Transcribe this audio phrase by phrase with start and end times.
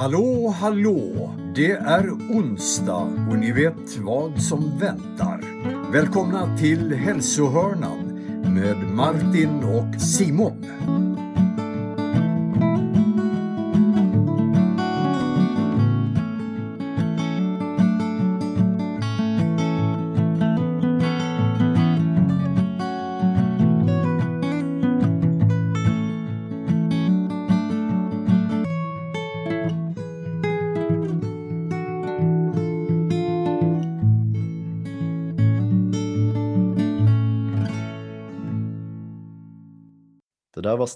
[0.00, 1.30] Hallå, hallå!
[1.54, 5.40] Det är onsdag och ni vet vad som väntar.
[5.92, 7.98] Välkomna till hälsohörnan
[8.54, 10.66] med Martin och Simon.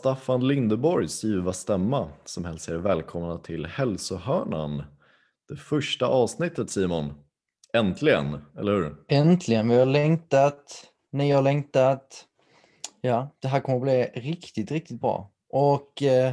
[0.05, 4.83] Staffan Lindeborgs ljuva stämma som hälsar er välkomna till Hälsohörnan.
[5.49, 7.15] Det första avsnittet Simon.
[7.73, 8.97] Äntligen, eller hur?
[9.09, 12.25] Äntligen, vi har längtat, ni har längtat.
[13.01, 15.31] Ja, det här kommer att bli riktigt, riktigt bra.
[15.49, 16.33] Och eh,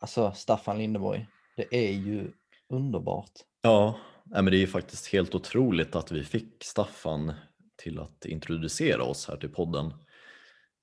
[0.00, 2.30] alltså Staffan Lindeborg, det är ju
[2.68, 3.32] underbart.
[3.62, 3.94] Ja,
[4.24, 7.32] men det är faktiskt helt otroligt att vi fick Staffan
[7.76, 9.92] till att introducera oss här till podden.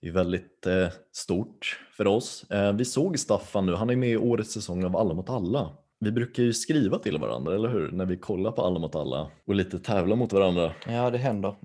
[0.04, 2.52] Det är väldigt eh, stort för oss.
[2.52, 5.78] Eh, vi såg Staffan nu, han är med i årets säsong av Alla mot alla.
[6.00, 7.92] Vi brukar ju skriva till varandra, eller hur?
[7.92, 10.74] När vi kollar på Alla mot alla och lite tävla mot varandra.
[10.88, 11.56] Ja, det händer.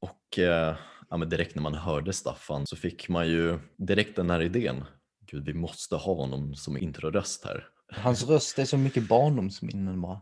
[0.00, 0.76] Och eh,
[1.10, 4.84] ja, men direkt när man hörde Staffan så fick man ju direkt den här idén.
[5.30, 7.66] Gud, vi måste ha honom som introröst här.
[7.92, 10.20] Hans röst är så mycket barndomsminnen bara.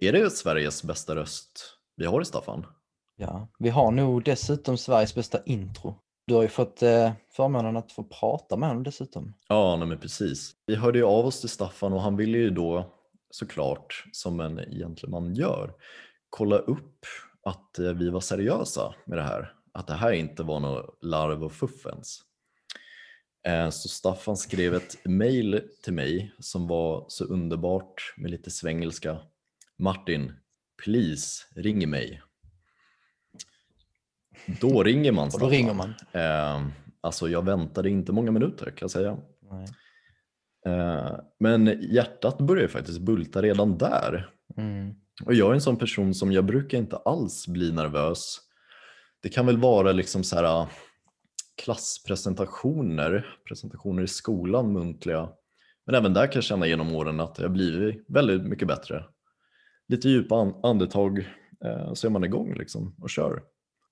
[0.00, 2.66] Är det Sveriges bästa röst vi har i Staffan?
[3.16, 6.03] Ja, vi har nog dessutom Sveriges bästa intro.
[6.26, 9.34] Du har ju fått eh, förmånen att få prata med honom dessutom.
[9.48, 10.52] Ja, nej, men precis.
[10.66, 12.94] Vi hörde ju av oss till Staffan och han ville ju då
[13.30, 15.74] såklart, som en gentleman gör,
[16.30, 17.06] kolla upp
[17.42, 19.52] att eh, vi var seriösa med det här.
[19.72, 22.22] Att det här inte var något larv och fuffens.
[23.46, 29.18] Eh, så Staffan skrev ett mail till mig som var så underbart med lite svengelska.
[29.78, 30.32] Martin,
[30.84, 32.22] please ring mig.
[34.60, 35.94] Då ringer man då ringer man.
[36.12, 36.66] Eh,
[37.00, 39.18] alltså jag väntade inte många minuter kan jag säga.
[40.66, 44.30] Eh, men hjärtat började faktiskt bulta redan där.
[44.56, 44.94] Mm.
[45.24, 48.38] Och jag är en sån person som jag brukar inte alls bli nervös.
[49.22, 50.66] Det kan väl vara liksom så här
[51.62, 55.28] klasspresentationer, presentationer i skolan muntliga.
[55.86, 59.04] Men även där kan jag känna genom åren att jag blivit väldigt mycket bättre.
[59.88, 61.18] Lite djupa an- andetag
[61.64, 63.42] eh, så är man igång liksom och kör.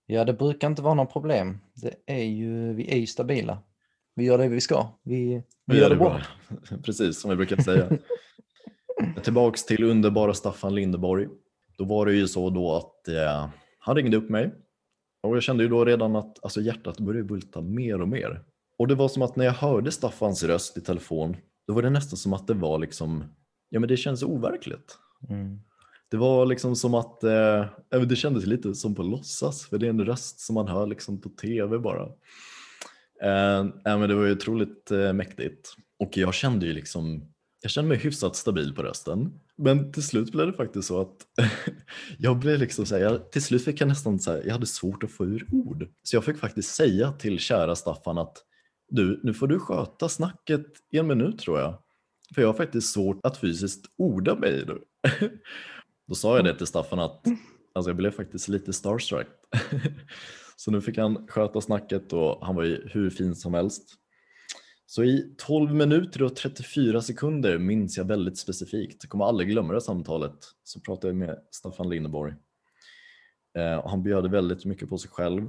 [0.06, 1.58] Ja, det brukar inte vara något problem.
[1.74, 3.58] Det är ju, vi är ju stabila.
[4.14, 4.86] Vi gör det vi ska.
[5.02, 6.20] Vi, vi gör det bra.
[6.84, 7.88] Precis som vi brukar säga.
[9.22, 11.28] Tillbaks till underbara Staffan Lindeborg.
[11.78, 13.48] Då var det ju så då att eh,
[13.78, 14.52] han ringde upp mig
[15.22, 18.44] och jag kände ju då redan att alltså, hjärtat började bulta mer och mer.
[18.78, 21.36] Och det var som att när jag hörde Staffans röst i telefon,
[21.66, 23.24] då var det nästan som att det var liksom,
[23.68, 24.98] ja men det kändes overkligt.
[25.28, 25.60] Mm.
[26.12, 27.60] Det var liksom som att, eh,
[27.94, 30.86] eh, det kändes lite som på låtsas, för det är en röst som man hör
[30.86, 32.02] liksom på tv bara.
[33.22, 35.74] Eh, men det var ju otroligt eh, mäktigt.
[35.98, 39.40] Och jag kände ju liksom, jag kände mig hyfsat stabil på rösten.
[39.56, 41.16] Men till slut blev det faktiskt så att
[42.18, 44.66] jag blev liksom så här, jag, till slut fick jag nästan så här, jag hade
[44.66, 45.88] svårt att få ur ord.
[46.02, 48.36] Så jag fick faktiskt säga till kära Staffan att
[48.88, 51.78] du, nu får du sköta snacket i en minut tror jag.
[52.34, 54.78] För jag har faktiskt svårt att fysiskt orda mig nu.
[56.06, 57.26] Då sa jag det till Staffan att
[57.72, 59.28] alltså jag blev faktiskt lite starstruck.
[60.56, 63.94] Så nu fick han sköta snacket och han var ju hur fin som helst.
[64.86, 69.72] Så i 12 minuter och 34 sekunder minns jag väldigt specifikt, jag kommer aldrig glömma
[69.72, 72.34] det samtalet, så pratade jag med Staffan Lindeborg.
[73.58, 75.48] Eh, och han bjöd väldigt mycket på sig själv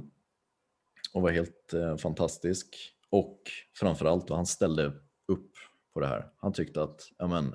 [1.12, 2.76] och var helt eh, fantastisk.
[3.10, 3.40] Och
[3.80, 4.86] framförallt, och han ställde
[5.28, 5.50] upp
[5.94, 6.32] på det här.
[6.36, 7.54] Han tyckte att ja, men,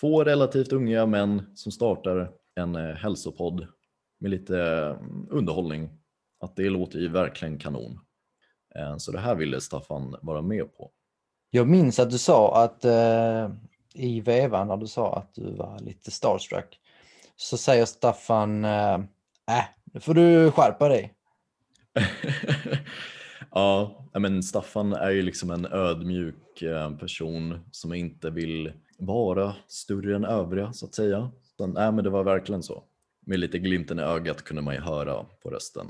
[0.00, 3.66] två relativt unga män som startar en eh, hälsopodd
[4.20, 4.96] med lite eh,
[5.30, 5.90] underhållning,
[6.40, 8.00] att det låter ju verkligen kanon.
[8.74, 10.90] Eh, Så det här ville Staffan vara med på.
[11.50, 13.50] Jag minns att du sa att eh,
[13.94, 16.78] i vevan när du sa att du var lite starstruck
[17.36, 21.14] så säger Staffan äh, äh nu får du skärpa dig.
[23.50, 30.16] ja, men Staffan är ju liksom en ödmjuk eh, person som inte vill vara större
[30.16, 31.30] än övriga så att säga.
[31.56, 32.84] Så, nej, men det var verkligen så.
[33.26, 35.86] Med lite glimten i ögat kunde man ju höra på rösten.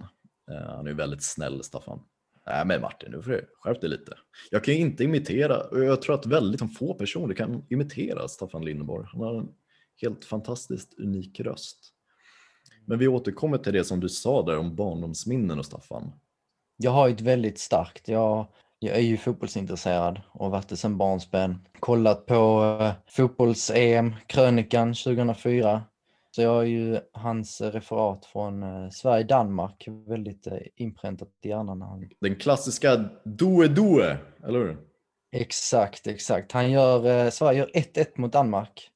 [0.51, 2.01] Eh, Han är ju väldigt snäll Staffan.
[2.47, 4.13] Nej men Martin, nu får du skärpa dig lite.
[4.51, 8.65] Jag kan ju inte imitera, och jag tror att väldigt få personer kan imitera Staffan
[8.65, 9.07] Lindeborg.
[9.13, 9.49] Han har en
[10.03, 11.79] helt fantastiskt unik röst.
[12.85, 16.13] Men vi återkommer till det som du sa där om barndomsminnen och Staffan.
[16.77, 18.47] Jag har ett väldigt starkt, jag
[18.83, 21.67] jag är ju fotbollsintresserad och har varit det sedan barnsben.
[21.81, 25.83] Kollat på eh, fotbolls-EM, krönikan 2004.
[26.31, 32.09] Så jag har ju hans referat från eh, Sverige-Danmark väldigt eh, inpräntat i hjärnan.
[32.21, 34.77] Den klassiska Due Due, eller hur?
[35.33, 36.53] Exakt, exakt.
[36.53, 38.91] Han gör, Sverige gör 1-1 mot Danmark,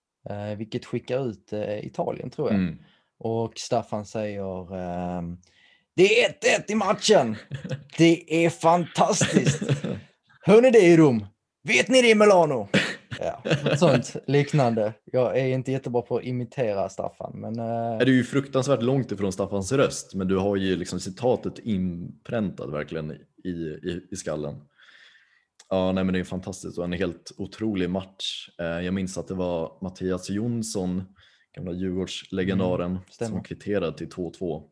[0.57, 1.53] vilket skickar ut
[1.83, 2.61] Italien tror jag.
[2.61, 2.79] Mm.
[3.19, 4.67] Och Staffan säger
[5.97, 7.37] det är 1-1 i matchen.
[7.99, 9.63] Det är fantastiskt.
[10.41, 11.27] Hör ni det i Rom?
[11.69, 12.69] Vet ni det i Milano?
[13.21, 13.43] Ja,
[13.77, 14.93] sånt liknande.
[15.13, 19.13] Jag är inte jättebra på att imitera Staffan, men eh, Det är ju fruktansvärt långt
[19.13, 23.11] ifrån Staffans röst, men du har ju liksom citatet inpräntat verkligen
[23.45, 24.55] i, i, i skallen.
[25.69, 28.49] Ja, nej, men det är fantastiskt och en helt otrolig match.
[28.61, 31.03] Eh, Jag minns att det var Mattias Jonsson,
[31.57, 33.31] gamla Djurgårdslegendaren, stämmer.
[33.31, 34.63] som kvitterade till 2-2.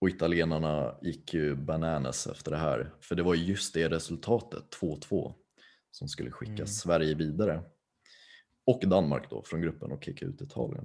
[0.00, 4.64] Och italienarna gick ju bananas efter det här, för det var ju just det resultatet,
[4.80, 5.32] 2-2,
[5.90, 6.66] som skulle skicka Mm.
[6.66, 7.62] Sverige vidare.
[8.66, 10.84] Och Danmark då från gruppen och kicka ut Italien.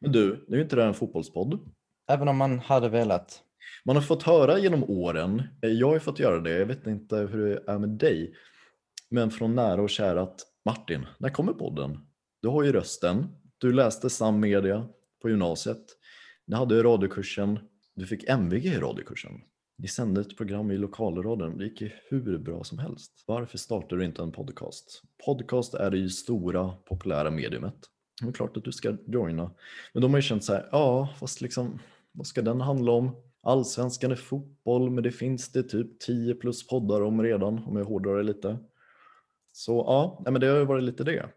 [0.00, 1.58] Men du, nu är inte det här en fotbollspodd.
[2.08, 3.42] även om man hade velat.
[3.84, 7.16] Man har fått höra genom åren, eh, jag har fått göra det, jag vet inte
[7.16, 8.34] hur det är med dig,
[9.10, 11.98] men från nära och kära att Martin, när kommer podden?
[12.42, 13.26] Du har ju rösten,
[13.58, 14.88] du läste Sam Media
[15.22, 15.84] på gymnasiet,
[16.46, 17.58] ni hade radiokursen,
[17.94, 19.32] du fick MVG i radiokursen.
[19.78, 23.24] Ni sände ett program i lokalradion, det gick ju hur bra som helst.
[23.26, 25.02] Varför startar du inte en podcast?
[25.26, 27.74] Podcast är det ju stora populära mediumet.
[28.20, 29.50] Det är klart att du ska joina.
[29.92, 31.78] Men de har ju känt så här, ja fast liksom,
[32.12, 33.16] vad ska den handla om?
[33.42, 37.84] Allsvenskan är fotboll, men det finns det typ 10 plus poddar om redan, om jag
[37.84, 38.58] hårdrar det lite.
[39.52, 41.28] Så ja, men det har ju varit lite det.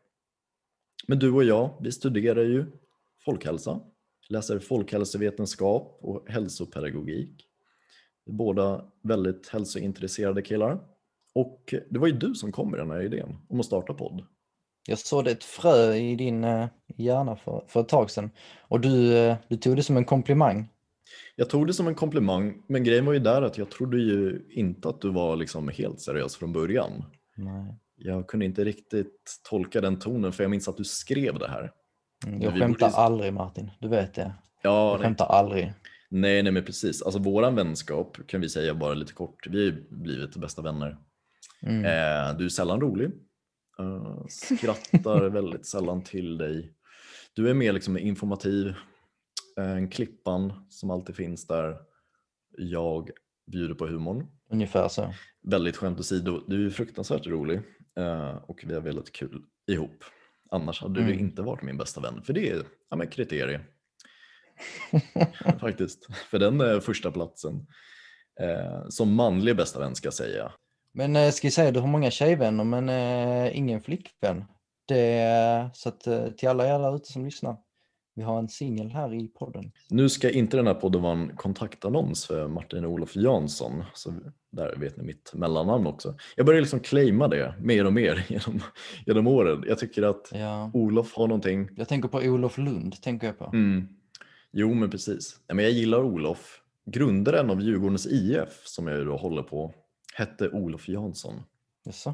[1.07, 2.65] Men du och jag, vi studerar ju
[3.25, 3.79] folkhälsa,
[4.29, 7.45] läser folkhälsovetenskap och hälsopedagogik.
[8.25, 10.79] Båda väldigt hälsointresserade killar.
[11.33, 14.25] Och det var ju du som kom med den här idén om att starta podd.
[14.87, 16.67] Jag såg ett frö i din eh,
[16.97, 18.29] hjärna för, för ett tag sedan
[18.67, 20.69] och du, eh, du tog det som en komplimang.
[21.35, 24.45] Jag tog det som en komplimang, men grejen var ju där att jag trodde ju
[24.49, 27.03] inte att du var liksom helt seriös från början.
[27.35, 27.75] Nej.
[27.95, 31.71] Jag kunde inte riktigt tolka den tonen för jag minns att du skrev det här.
[32.25, 34.33] Mm, Jag skämtar borde- aldrig Martin, du vet det.
[34.61, 35.73] Ja, Jag nej, skämtar aldrig.
[36.09, 37.01] nej, nej men precis.
[37.01, 39.47] Alltså våran vänskap kan vi säga bara lite kort.
[39.47, 40.97] Vi har blivit bästa vänner.
[41.61, 41.85] Mm.
[41.85, 43.11] Eh, du är sällan rolig.
[43.79, 46.71] Eh, skrattar väldigt sällan till dig.
[47.33, 48.67] Du är mer liksom informativ.
[49.59, 51.77] Eh, klippan som alltid finns där.
[52.57, 53.09] Jag
[53.51, 54.27] bjuder på humorn.
[54.49, 55.13] Ungefär så.
[55.43, 57.61] Väldigt skämt åsido, du är fruktansvärt rolig
[57.97, 60.03] eh, och vi har väldigt kul ihop.
[60.51, 61.19] Annars hade du Mm.
[61.19, 63.61] inte varit min bästa vän, för det är ja, men kriterie.
[65.59, 67.67] Faktiskt, för den är första platsen.
[68.41, 70.51] Eh, som manlig bästa vän ska jag säga.
[70.93, 74.45] Men eh, ska jag säga, du har många tjejvänner men eh, ingen flickvän.
[74.87, 77.57] Det, så att eh, till alla er där ute som lyssnar,
[78.15, 79.71] vi har en singel här i podden.
[79.89, 84.13] Nu ska inte den här podden vara en kontaktannons för Martin Olof Jansson, så
[84.51, 86.15] där vet ni mitt mellannamn också.
[86.35, 88.61] Jag börjar liksom claima det mer och mer genom,
[89.05, 89.63] genom åren.
[89.67, 90.71] Jag tycker att Ja.
[90.73, 93.45] Olof har någonting Jag tänker på Olof Lund, tänker jag på.
[93.45, 93.87] Mm.
[94.51, 95.39] Jo, men precis.
[95.47, 96.61] Ja, men jag gillar Olof.
[96.85, 99.73] Grundaren av Djurgårdens IF, som jag då håller på,
[100.13, 101.33] hette Olof Jansson.
[101.85, 102.13] Jaså?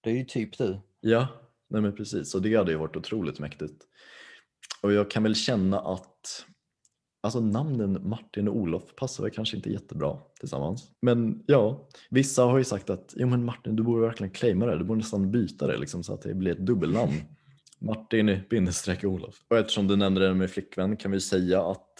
[0.00, 0.80] Det är ju typ du.
[1.00, 1.28] Ja,
[1.68, 2.34] nej men precis.
[2.34, 3.84] Och det hade ju varit otroligt mäktigt.
[4.86, 6.46] Och jag kan väl känna att
[7.22, 10.90] alltså namnen Martin och Olof passar väl kanske inte jättebra tillsammans.
[11.02, 14.78] Men ja, vissa har ju sagt att jo, men Martin, du borde verkligen claima det.
[14.78, 17.12] Du borde nästan byta det liksom, så att det blir ett dubbelnamn.
[17.80, 19.34] Martin bindestreck Olof.
[19.50, 21.92] Och eftersom du nämnde det med flickvän kan vi säga att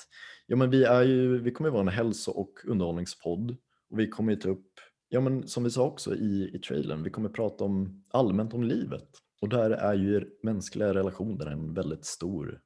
[0.46, 3.50] ja, men vi, är ju, vi kommer ju vara en hälso och underhållningspodd.
[3.90, 4.70] Och vi kommer ju ta upp,
[5.08, 8.62] ja, men som vi sa också i, i trailern, vi kommer prata om allmänt om
[8.62, 9.08] livet.
[9.40, 12.60] Och där är ju mänskliga relationer en väldigt stor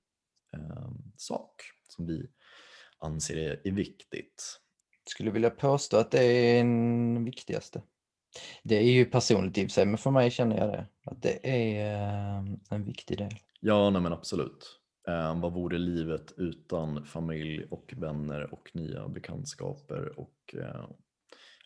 [0.52, 2.26] eh, sak som vi
[2.98, 4.60] anser är, är viktigt.
[5.10, 7.82] Skulle vilja påstå att det är den viktigaste.
[8.62, 10.86] Det är ju personligt i sig, men för mig känner jag det.
[11.04, 13.34] Att det är eh, en viktig del.
[13.60, 14.80] Ja, nej men absolut.
[15.08, 20.86] Eh, vad vore livet utan familj och vänner och nya bekantskaper och eh,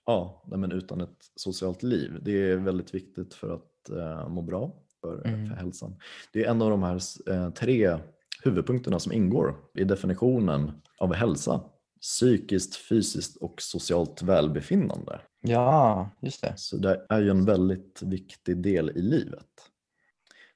[0.07, 2.19] ja, nej men utan ett socialt liv.
[2.23, 5.47] Det är väldigt viktigt för att eh, må bra, för, Mm.
[5.49, 5.97] för hälsan.
[6.33, 7.01] Det är en av de här
[7.31, 7.99] eh, tre
[8.45, 11.61] huvudpunkterna som ingår i definitionen av hälsa.
[12.01, 15.21] Psykiskt, fysiskt och socialt välbefinnande.
[15.41, 16.53] Ja, just det.
[16.57, 19.71] Så det är ju en väldigt viktig del i livet.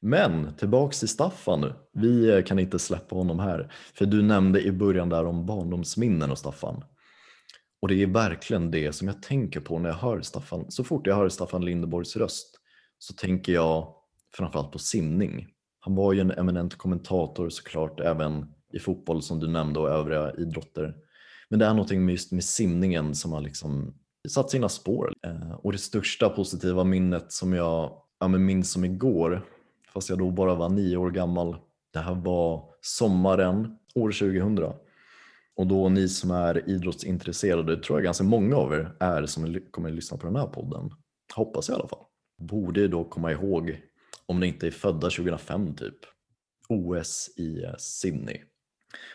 [0.01, 1.75] Men tillbaks till Staffan nu.
[1.93, 3.73] Vi eh, kan inte släppa honom här.
[3.95, 6.85] För du nämnde i början där om barndomsminnen och Staffan.
[7.83, 10.71] Och det är verkligen det som jag tänker på när jag hör Staffan.
[10.71, 12.61] Så fort jag hör Staffan Lindeborgs röst
[12.99, 13.95] så tänker jag
[14.35, 15.47] framförallt på simning.
[15.89, 20.33] Han var ju en eminent kommentator såklart även i fotboll som du nämnde och övriga
[20.33, 20.95] idrotter.
[21.49, 23.95] Men det är någonting med just med simningen som har liksom
[24.29, 25.13] satt sina spår.
[25.27, 29.45] Eh, och det största positiva minnet som jag ja, minns som igår,
[29.93, 31.57] fast jag då bara var nio år gammal,
[31.93, 34.59] det här var sommaren år 2000.
[35.57, 39.89] Och då ni som är idrottsintresserade, tror jag ganska många av er är som kommer
[39.89, 40.91] att lyssna på den här podden.
[41.35, 42.05] Hoppas jag i alla fall.
[42.39, 43.88] Borde då komma ihåg,
[44.29, 45.99] om ni inte är födda 2005 typ,
[46.69, 48.43] OS i Sydney.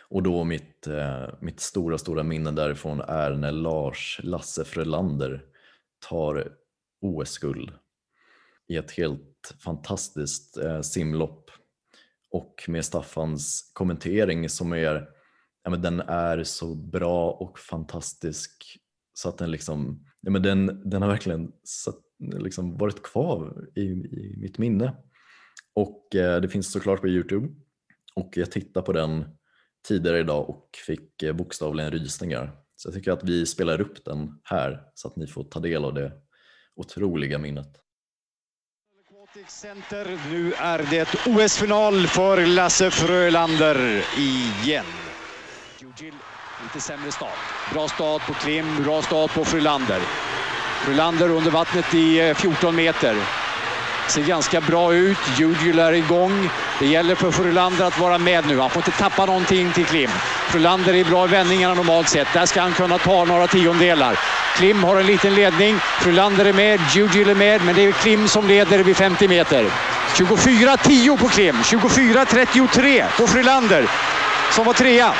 [0.09, 5.45] Och då mitt, eh, mitt stora, stora minne därifrån är när Lars Lasse Frölander
[6.09, 6.53] tar
[7.01, 7.71] OS-guld
[8.67, 11.51] i ett helt fantastiskt eh, simlopp
[12.31, 15.09] och med Staffans kommentering som är,
[15.63, 18.79] ja, men den är så bra och fantastisk
[19.13, 23.81] så att den liksom, ja, men den, den har verkligen satt, liksom varit kvar i,
[23.81, 24.93] i mitt minne.
[25.75, 27.47] Och eh, det finns såklart på Youtube
[28.15, 29.25] och jag tittade på den
[29.87, 32.51] tidigare idag och fick eh, bokstavligen rysningar.
[32.75, 35.85] Så jag tycker att vi spelar upp den här så att ni får ta del
[35.85, 36.11] av det
[36.75, 37.79] otroliga minnet.
[39.47, 40.19] Center.
[40.31, 44.85] Nu är det OS-final för Lasse Frölander igen.
[45.79, 46.13] Jujil,
[46.63, 47.37] lite sämre start.
[47.73, 50.01] Bra start på Klim, bra start på Frölander.
[50.85, 53.15] Frölander under vattnet i eh, 14 meter.
[54.07, 55.17] Ser ganska bra ut.
[55.37, 56.49] Jujil är igång.
[56.79, 58.59] Det gäller för Frölander att vara med nu.
[58.59, 60.09] Han får inte tappa någonting till Klim.
[60.47, 62.27] Frölander är bra i vändningarna normalt sett.
[62.33, 64.19] Där ska han kunna ta några tiondelar.
[64.55, 65.75] Klim har en liten ledning.
[65.79, 69.65] Frölander är med, Jujil är med, men det är Klim som leder vid 50 meter.
[70.15, 73.87] 24-10 på Klim, 24-33 på Frölander
[74.51, 75.13] som var trea.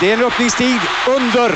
[0.00, 1.52] Det är en öppningstid under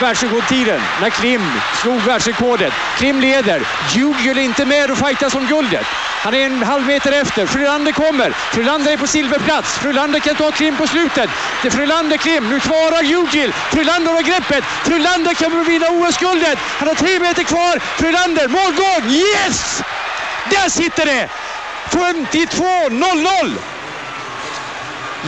[0.00, 1.42] världsrekordtiden när Klim
[1.82, 2.72] slog världsrekordet.
[2.98, 3.62] Klim leder.
[3.94, 5.86] Jugel är inte med och fightas om guldet.
[6.22, 7.46] Han är en halv meter efter.
[7.46, 8.30] Frölander kommer.
[8.30, 9.78] Frölander är på silverplats.
[9.78, 11.30] Frölander kan ta Klim på slutet.
[11.62, 12.48] Det är Frölander Klim.
[12.50, 13.52] Nu kvarar Jugil.
[13.52, 14.64] Frölander har greppet.
[14.64, 16.58] Frölander kommer vinna OS-guldet.
[16.58, 17.78] Han har tre meter kvar.
[17.78, 19.10] Frölander, målgång!
[19.10, 19.82] Yes!
[20.50, 21.28] Där sitter det!
[21.90, 23.58] 52-0-0!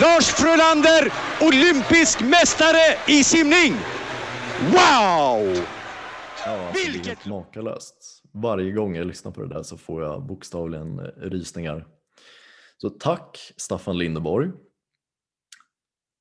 [0.00, 3.76] Lars Frölander, olympisk mästare i simning.
[4.62, 4.72] Wow!
[6.44, 8.22] Ja, alltså, är helt makalöst.
[8.32, 11.86] Varje gång jag lyssnar på det där så får jag bokstavligen eh, rysningar.
[12.76, 14.50] Så tack Staffan Lindeborg.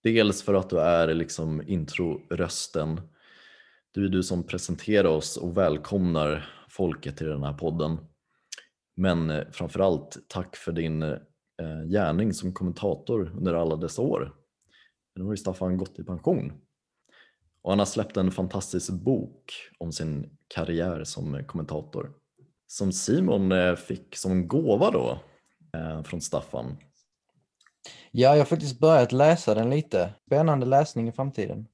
[0.04, 3.02] Dels för att du är liksom introrösten.
[3.92, 7.98] Du är du som presenterar oss och välkomnar folket till den här podden.
[8.96, 11.18] Men eh, framförallt tack för din eh,
[11.92, 14.34] gärning som kommentator under alla dessa år.
[15.16, 16.65] Nu har ju Staffan gått i pension.
[17.66, 22.12] Och han har släppt en fantastisk bok om sin karriär som kommentator.
[22.68, 25.20] Som Simon eh, fick som gåva då
[25.78, 26.78] eh, från Staffan.
[28.12, 30.14] Ja, jag har faktiskt börjat läsa den lite.
[30.26, 31.68] Spännande läsning i framtiden.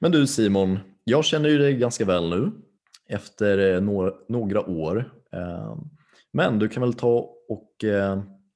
[0.00, 2.52] Men du Simon, jag känner ju dig ganska väl nu
[3.08, 5.12] efter eh, några, några år.
[6.32, 7.74] Men du kan väl ta och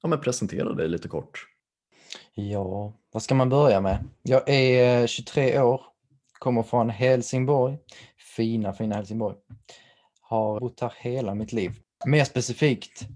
[0.01, 1.45] ja, men presentera dig lite kort.
[2.33, 4.03] Ja, vad ska man börja med?
[4.23, 5.90] Jag är 23 år
[6.41, 7.77] Kommer från Helsingborg.
[8.35, 9.35] Fina, fina Helsingborg.
[10.21, 11.71] Har bott här hela mitt liv.
[12.05, 13.07] Mer specifikt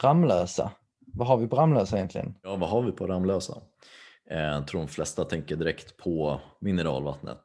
[0.00, 0.72] Ramlösa.
[1.06, 2.34] Vad har vi på Ramlösa egentligen?
[2.42, 3.62] Ja, vad har vi på Ramlösa?
[4.30, 7.42] Eh, jag tror de flesta tänker direkt på mineralvattnet.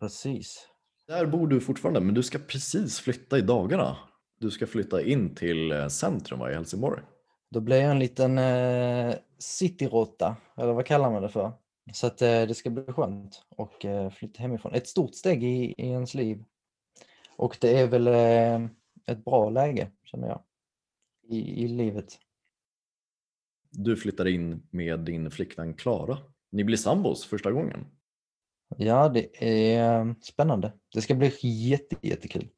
[0.00, 0.68] Precis.
[1.08, 3.96] Där bor du fortfarande, men du ska precis flytta i dagarna.
[4.40, 7.02] Du ska flytta in till eh, centrum i Helsingborg.
[7.50, 11.52] Då blir jag en liten eh, cityråtta, eller vad kallar man det för?
[11.92, 14.74] Så att eh, det ska bli skönt att eh, flytta hemifrån.
[14.74, 16.44] Ett stort steg i, i ens liv.
[17.36, 18.70] Och det är väl eh,
[19.06, 20.42] ett bra läge känner jag
[21.28, 22.18] i, i livet.
[23.70, 26.18] Du flyttar in med din flickvän Klara.
[26.52, 27.86] Ni blir sambos första gången.
[28.76, 29.44] Ja, det
[29.78, 30.72] är spännande.
[30.94, 32.48] Det ska bli jätte, jättekul.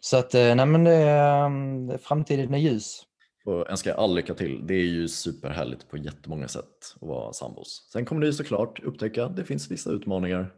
[0.00, 3.06] Så att, nej men det, framtiden är ljus.
[3.44, 4.66] Och önskar all lycka till.
[4.66, 7.88] Det är ju superhärligt på jättemånga sätt att vara sambos.
[7.92, 10.54] Sen kommer ni såklart upptäcka att det finns vissa utmaningar.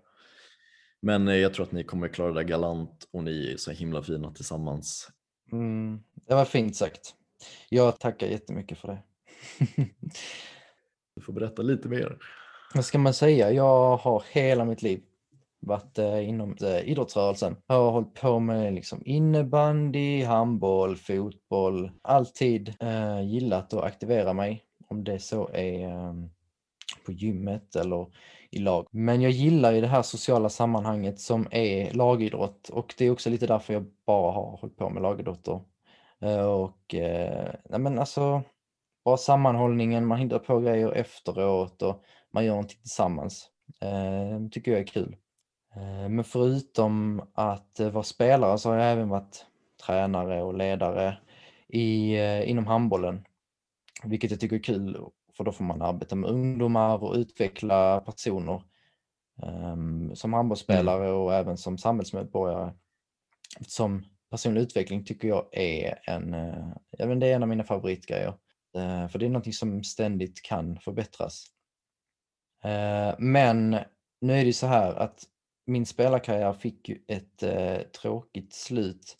[1.02, 4.02] Men eh, jag tror att ni kommer klara det galant och ni är så himla
[4.02, 5.10] fina tillsammans.
[5.52, 7.14] Mm, det var fint sagt.
[7.68, 9.02] Jag tackar jättemycket för det.
[11.14, 12.18] du får berätta lite mer.
[12.74, 13.52] Vad ska man säga?
[13.52, 15.02] Jag har hela mitt liv
[15.60, 17.56] varit eh, inom eh, idrottsrörelsen.
[17.66, 21.90] Jag har hållit på med liksom innebandy, handboll, fotboll.
[22.02, 24.64] Alltid eh, gillat att aktivera mig.
[24.88, 26.14] Om det så är eh,
[27.06, 28.06] på gymmet eller
[28.50, 28.86] i lag.
[28.90, 33.30] Men jag gillar ju det här sociala sammanhanget som är lagidrott och det är också
[33.30, 35.60] lite därför jag bara har hållit på med lagidrotter.
[36.20, 38.42] Eh, och eh, nej men alltså,
[39.04, 42.02] bara sammanhållningen, man hittar på grejer efteråt och
[42.32, 43.50] man gör någonting tillsammans.
[43.80, 45.16] Eh, tycker jag är kul.
[45.76, 49.46] Eh, men förutom att vara spelare så har jag även varit
[49.86, 51.18] tränare och ledare
[51.68, 53.24] i, eh, inom handbollen.
[54.04, 54.98] Vilket jag tycker är kul
[55.36, 58.62] för då får man arbeta med ungdomar och utveckla personer
[59.42, 61.20] um, som handbollsspelare mm.
[61.20, 62.72] och även som samhällsmedborgare.
[63.66, 68.34] Som personlig utveckling tycker jag är en, uh, det är en av mina favoritgrejer.
[68.76, 71.46] Uh, för det är någonting som ständigt kan förbättras.
[72.64, 73.76] Uh, men
[74.20, 75.24] nu är det så här att
[75.70, 79.16] min spelarkarriär fick ju ett eh, tråkigt slut.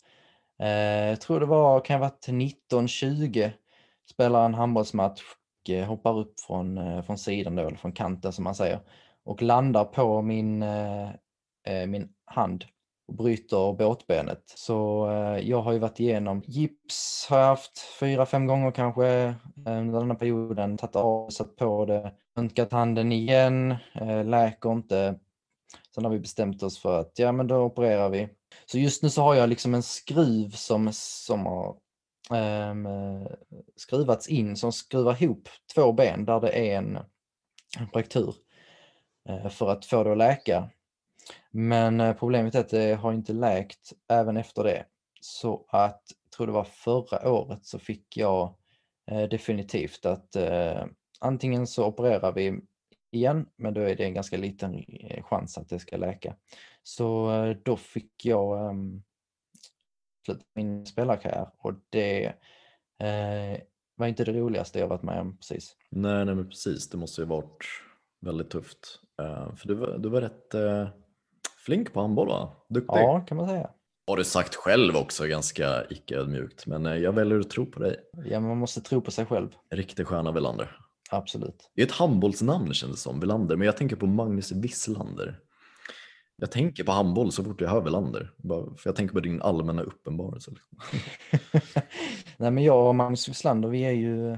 [0.59, 3.51] Eh, jag tror det var, kan ha varit 1920
[4.11, 5.21] spelar en handbollsmatch,
[5.69, 8.79] eh, hoppar upp från, eh, från sidan då, eller från kanten som man säger,
[9.23, 11.09] och landar på min, eh,
[11.67, 12.65] eh min hand
[13.07, 14.43] och bryter båtbenet.
[14.45, 15.07] Så
[15.43, 20.11] jag har ju varit igenom gips har jag haft fyra, fem gånger kanske under den
[20.11, 23.75] här perioden, tagit av, satt på det, röntgat handen igen,
[24.25, 25.19] läker inte.
[25.95, 28.29] Sen har vi bestämt oss för att ja men då opererar vi.
[28.65, 31.77] Så just nu så har jag liksom en skruv som, som har
[32.29, 32.87] um,
[33.75, 36.97] skruvats in som skruvar ihop två ben där det är en,
[37.79, 38.35] en fraktur
[39.29, 40.69] uh, för att få det att läka.
[41.51, 44.85] Men uh, problemet är att det har inte läkt även efter det.
[45.21, 48.55] Så att, jag tror det var förra året så fick jag
[49.11, 50.35] uh, definitivt att
[51.19, 52.61] antingen så opererar vi
[53.11, 54.83] igen, men då är det en ganska liten
[55.21, 56.35] chans att det ska läka.
[56.83, 57.29] Så
[57.63, 59.03] då fick jag um,
[60.25, 62.25] slutet min spelarkarriär och det
[62.99, 63.61] eh,
[63.95, 65.75] var inte det roligaste jag varit med om precis.
[65.89, 66.89] Nej, nej men precis.
[66.89, 67.65] Det måste ju varit
[68.21, 68.99] väldigt tufft.
[69.21, 70.87] Uh, för du var, du var rätt uh,
[71.65, 72.55] flink på handboll va?
[72.69, 72.97] Duktig.
[72.97, 73.69] Ja, kan man säga.
[74.07, 77.95] Har du sagt själv också ganska icke-ödmjukt, men jag väljer att tro på dig.
[78.25, 79.49] Ja, man måste tro på sig själv.
[79.69, 80.80] Riktig stjärna Welander.
[81.11, 81.69] Absolut.
[81.75, 85.39] Det är ett handbollsnamn känns det som, Welander, men jag tänker på Magnus Wisslander.
[86.35, 88.31] Jag tänker på handboll så fort jag hör Welander.
[88.47, 90.51] För jag tänker på din allmänna uppenbarelse.
[90.51, 90.99] Liksom.
[92.37, 94.37] Nej men jag och Magnus Wislander vi är ju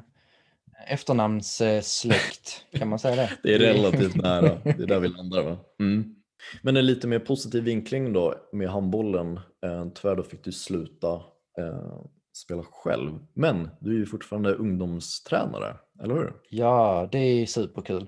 [0.87, 3.31] efternamnssläkt, kan man säga det?
[3.43, 5.57] Det är relativt nära, det är där vi landar va?
[5.79, 6.15] Mm.
[6.61, 9.39] Men en lite mer positiv vinkling då med handbollen.
[9.65, 11.13] Eh, tyvärr då fick du sluta
[11.59, 12.01] eh,
[12.37, 13.19] spela själv.
[13.33, 16.33] Men du är ju fortfarande ungdomstränare, eller hur?
[16.49, 18.07] Ja, det är superkul.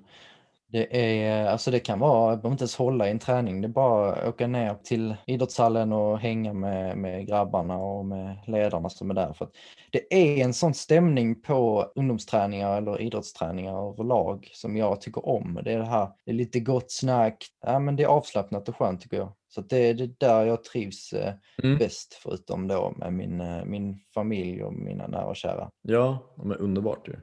[0.67, 3.67] Det, är, alltså det kan vara, jag behöver inte ens hålla i en träning, det
[3.67, 8.89] är bara att åka ner till idrottshallen och hänga med, med grabbarna och med ledarna
[8.89, 9.34] som är där.
[9.34, 9.47] För
[9.91, 15.60] det är en sån stämning på ungdomsträningar eller idrottsträningar överlag som jag tycker om.
[15.63, 18.77] Det är det här, det är lite gott snack, ja, men det är avslappnat och
[18.77, 19.31] skönt tycker jag.
[19.47, 21.77] Så det är det där jag trivs eh, mm.
[21.77, 25.69] bäst förutom då med min, eh, min familj och mina nära och kära.
[25.81, 27.15] Ja, men underbart ju.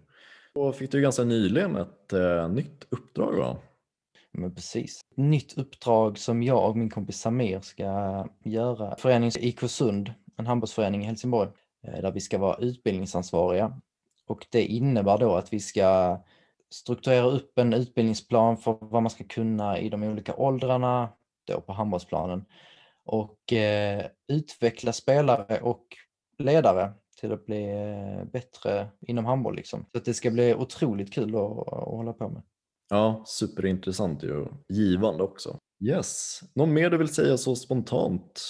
[0.55, 3.57] Då fick du ganska nyligen ett eh, nytt uppdrag va?
[4.33, 5.01] Men precis.
[5.15, 8.97] Nytt uppdrag som jag och min kompis Samir ska göra.
[8.97, 11.51] Föreningen IK Sund, en handbollsförening i Helsingborg,
[11.87, 13.81] eh, där vi ska vara utbildningsansvariga.
[14.27, 16.19] Och det innebär då att vi ska
[16.71, 21.09] strukturera upp en utbildningsplan för vad man ska kunna i de olika åldrarna
[21.45, 22.45] då på handbollsplanen
[23.05, 25.97] och eh, utveckla spelare och
[26.39, 29.57] ledare till att bli eh, bättre inom handboll.
[29.57, 29.87] Liksom.
[29.93, 32.43] Så det ska bli otroligt kul att, att hålla på med.
[32.91, 35.59] Ja, superintressant och givande också.
[35.85, 38.43] Yes, någon mer du vill säga så spontant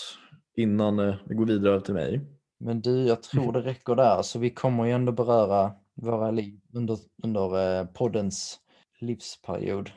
[0.57, 2.21] innan eh, vi går vidare till mig?
[2.61, 6.61] Men du, jag tror det räcker där, så vi kommer ju ändå beröra våra liv
[6.75, 8.59] under, under eh, poddens
[9.01, 9.91] livsperiod.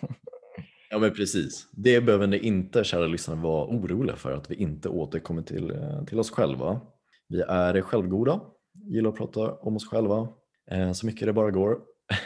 [0.90, 4.88] ja men precis, det behöver ni inte kära lyssnare vara oroliga för att vi inte
[4.88, 5.72] återkommer till,
[6.06, 6.80] till oss själva.
[7.28, 8.40] Vi är självgoda,
[8.74, 10.28] gillar att prata om oss själva
[10.70, 11.78] eh, så mycket det bara går.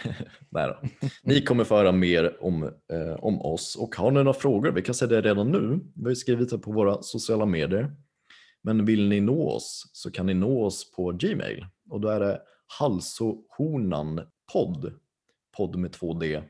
[0.49, 0.79] Nej då.
[1.23, 4.83] Ni kommer få höra mer om, eh, om oss och har ni några frågor, vi
[4.83, 5.81] kan säga det redan nu.
[5.95, 7.97] Vi har ju skrivit det på våra sociala medier.
[8.63, 12.21] Men vill ni nå oss så kan ni nå oss på Gmail och då är
[12.21, 12.41] det
[12.79, 14.93] halsohonanpodd,
[15.57, 16.43] podd med 2d,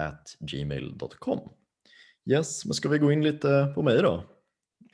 [0.00, 1.38] at gmail.com.
[2.30, 4.24] Yes, men ska vi gå in lite på mig då?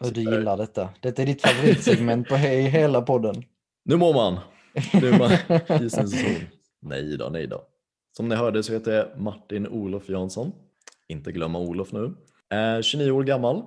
[0.05, 0.89] Och du gillar detta.
[1.01, 3.45] Detta är ditt favoritsegment på he hela podden.
[3.85, 4.39] Nu mår man.
[4.93, 5.33] Nu är man
[5.83, 6.49] i sin säsong.
[6.83, 7.63] Nej då, nej då.
[8.17, 10.53] Som ni hörde så heter jag Martin Olof Jansson.
[11.09, 12.15] Inte glömma Olof nu.
[12.51, 13.63] Är 29 år gammal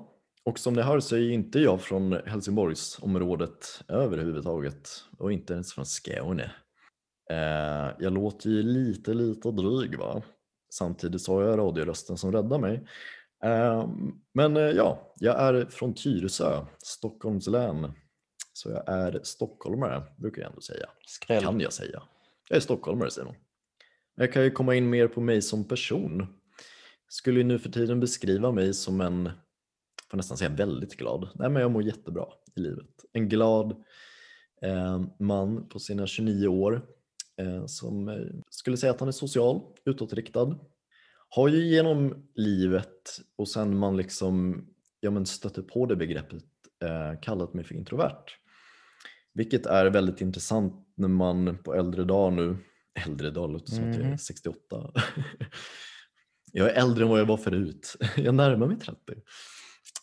[0.45, 5.85] och som ni hör så är inte jag från Helsingborgsområdet överhuvudtaget och inte ens från
[5.85, 6.51] Skåne.
[7.99, 10.21] Jag låter ju lite, lite dryg va?
[10.73, 12.87] Samtidigt så har jag radiorösten som räddar mig.
[13.43, 13.89] Eh,
[14.33, 17.91] Men eh, ja, jag är från Tyresö, Stockholms län.
[18.53, 20.89] Så jag är stockholmare, brukar jag ändå säga.
[21.07, 21.43] Skräll.
[21.43, 22.03] Kan jag säga.
[22.49, 23.35] Jag är stockholmare Simon.
[24.15, 26.27] Jag kan ju komma in mer på mig som person.
[27.07, 29.29] Skulle ju nu för tiden beskriva mig som en,
[30.11, 31.29] får nästan säga väldigt glad.
[31.35, 33.05] Nej men jag mår jättebra i livet.
[33.13, 33.71] En glad
[34.61, 36.85] eh, man på sina 29 år
[37.41, 38.15] eh, som eh,
[38.49, 40.59] skulle säga att han är social, utåtriktad.
[41.29, 44.65] Har ju genom livet och sen man liksom
[44.99, 46.43] ja, men stötte på det begreppet
[46.83, 48.23] eh, kallat mig för introvert.
[49.33, 52.57] Vilket är väldigt intressant när man på äldre dag nu,
[53.05, 54.17] äldre dag låter som att jag är Mhm.
[54.17, 54.91] 68.
[56.51, 57.95] jag är äldre än vad jag var förut.
[58.17, 58.97] Jag närmar mig 30.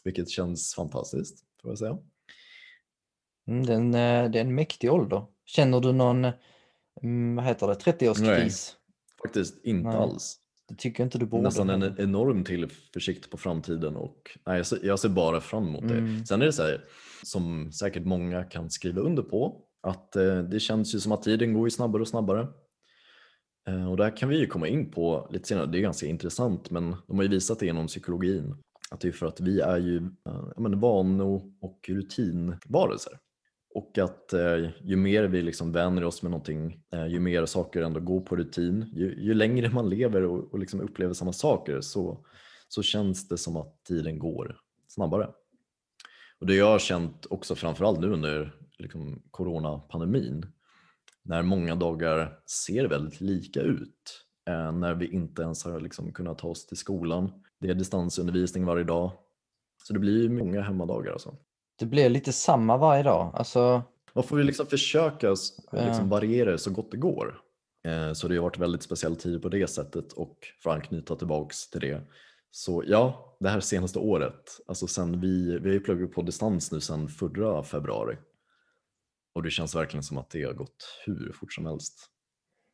[0.04, 1.98] Vilket känns fantastiskt, får jag säga.
[3.48, 5.26] Mm, det, är en, eh, det är en mäktig ålder.
[5.44, 6.24] Känner du någon,
[7.02, 8.72] mm, vad heter det, 30-årskris?
[9.22, 9.96] Faktiskt inte Nej.
[9.96, 10.38] alls.
[10.68, 11.42] Det tycker jag inte du borde.
[11.42, 15.88] Nästan en enorm tillförsikt på framtiden och nej, jag, ser, jag ser bara fram emot
[15.88, 15.98] det.
[15.98, 16.26] Mm.
[16.26, 16.84] Sen är det så här,
[17.22, 21.54] som säkert många kan skriva under på, att eh, det känns ju som att tiden
[21.54, 22.48] går ju snabbare och snabbare.
[23.68, 26.70] Eh, och där kan vi ju komma in på lite senare, det är ganska intressant
[26.70, 28.54] men de har ju visat det genom psykologin,
[28.90, 33.18] att det är för att vi är ju eh, jag menar, vano och rutinvarelser.
[33.74, 37.82] Och att eh, ju mer vi liksom vänjer oss med någonting, eh, ju mer saker
[37.82, 41.80] ändå går på rutin, ju, ju längre man lever och, och liksom upplever samma saker
[41.80, 42.26] så,
[42.68, 44.56] så känns det som att tiden går
[44.88, 45.30] snabbare.
[46.38, 50.46] Och det jag har känt också framförallt nu under liksom, coronapandemin,
[51.22, 56.38] när många dagar ser väldigt lika ut, eh, när vi inte ens har liksom kunnat
[56.38, 57.42] ta oss till skolan.
[57.60, 59.10] Det är distansundervisning varje dag.
[59.82, 61.36] Så det blir ju många hemmadagar alltså.
[61.78, 63.30] Det blir lite samma varje dag.
[63.34, 63.82] Alltså,
[64.14, 65.28] Man får ju liksom försöka
[65.72, 67.40] liksom variera det så gott det går.
[67.86, 71.16] Eh, Så det har varit väldigt speciell tid på det sättet och för att anknyta
[71.16, 72.00] tillbaks till det.
[72.50, 76.72] Så ja, det här senaste året, alltså sen vi, vi har ju pluggat på distans
[76.72, 78.16] nu sedan förra februari.
[79.34, 82.10] Och det känns verkligen som att det har gått hur fort som helst.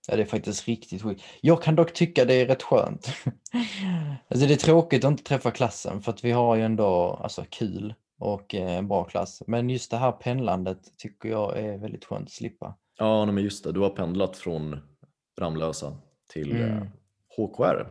[0.09, 1.23] ja, det är faktiskt riktigt sjukt.
[1.41, 3.07] Jag kan dock tycka det är rätt skönt.
[4.29, 7.45] alltså, det är tråkigt att inte träffa klassen för att vi har ju ändå alltså,
[7.51, 9.43] kul och eh, en bra klass.
[9.47, 12.75] Men just det här pendlandet tycker jag är väldigt skönt att slippa.
[12.99, 14.77] Ja, men just det, du har pendlat från
[15.41, 15.97] Ramlösa
[16.33, 16.77] till Mm.
[16.77, 16.83] eh,
[17.37, 17.89] HKR.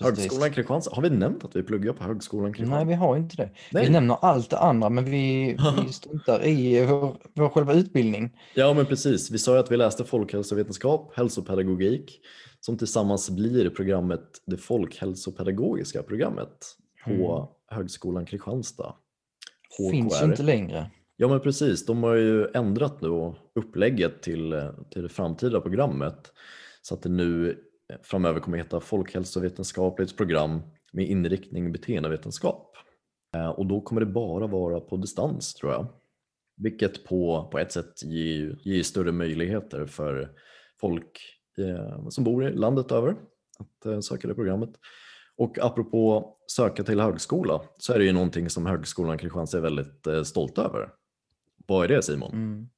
[0.00, 0.18] Precis.
[0.24, 2.76] Högskolan Kristianstad, har vi nämnt att vi pluggar på Högskolan Kristianstad?
[2.76, 3.50] Nej, vi har inte det.
[3.72, 3.84] Nej.
[3.84, 8.30] Vi nämner allt det andra men vi, vi struntar i vår, vår själva utbildning.
[8.54, 12.20] Ja men precis, vi sa ju att vi läste folkhälsovetenskap, hälsopedagogik
[12.60, 18.94] som tillsammans blir programmet, det folkhälsopedagogiska programmet på Högskolan Kristianstad.
[19.76, 20.90] Finns ju inte längre.
[21.16, 26.32] Ja men precis, de har ju ändrat nu upplägget till, till det framtida programmet
[26.82, 27.50] så att det nu
[27.92, 32.76] eh, framöver kommer heta folkhälsovetenskapligt program med inriktning beteendevetenskap.
[33.36, 35.86] Eh, Och då kommer det bara vara på distans tror jag.
[36.56, 40.30] Vilket på, på ett sätt ger, ger större möjligheter för
[40.80, 41.20] folk
[41.58, 43.16] eh, som bor i landet över
[43.58, 44.70] att eh, söka det programmet.
[45.36, 50.06] Och apropå söka till högskola så är det ju någonting som Högskolan Kristianstad är väldigt
[50.06, 50.88] eh, stolt över.
[51.66, 52.32] Vad är det Simon?
[52.32, 52.68] Mm.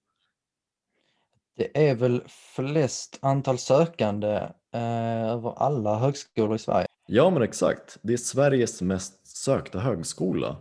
[1.56, 2.22] Det är väl
[2.56, 4.32] flest antal sökande
[4.74, 6.86] eh, över alla högskolor i Sverige.
[7.06, 10.56] Ja men exakt, det är Sveriges mest sökta högskola.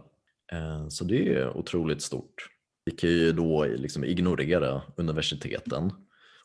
[0.52, 2.49] Eh, Så det är otroligt stort.
[2.86, 5.91] Vi kan ju då liksom ignorera universiteten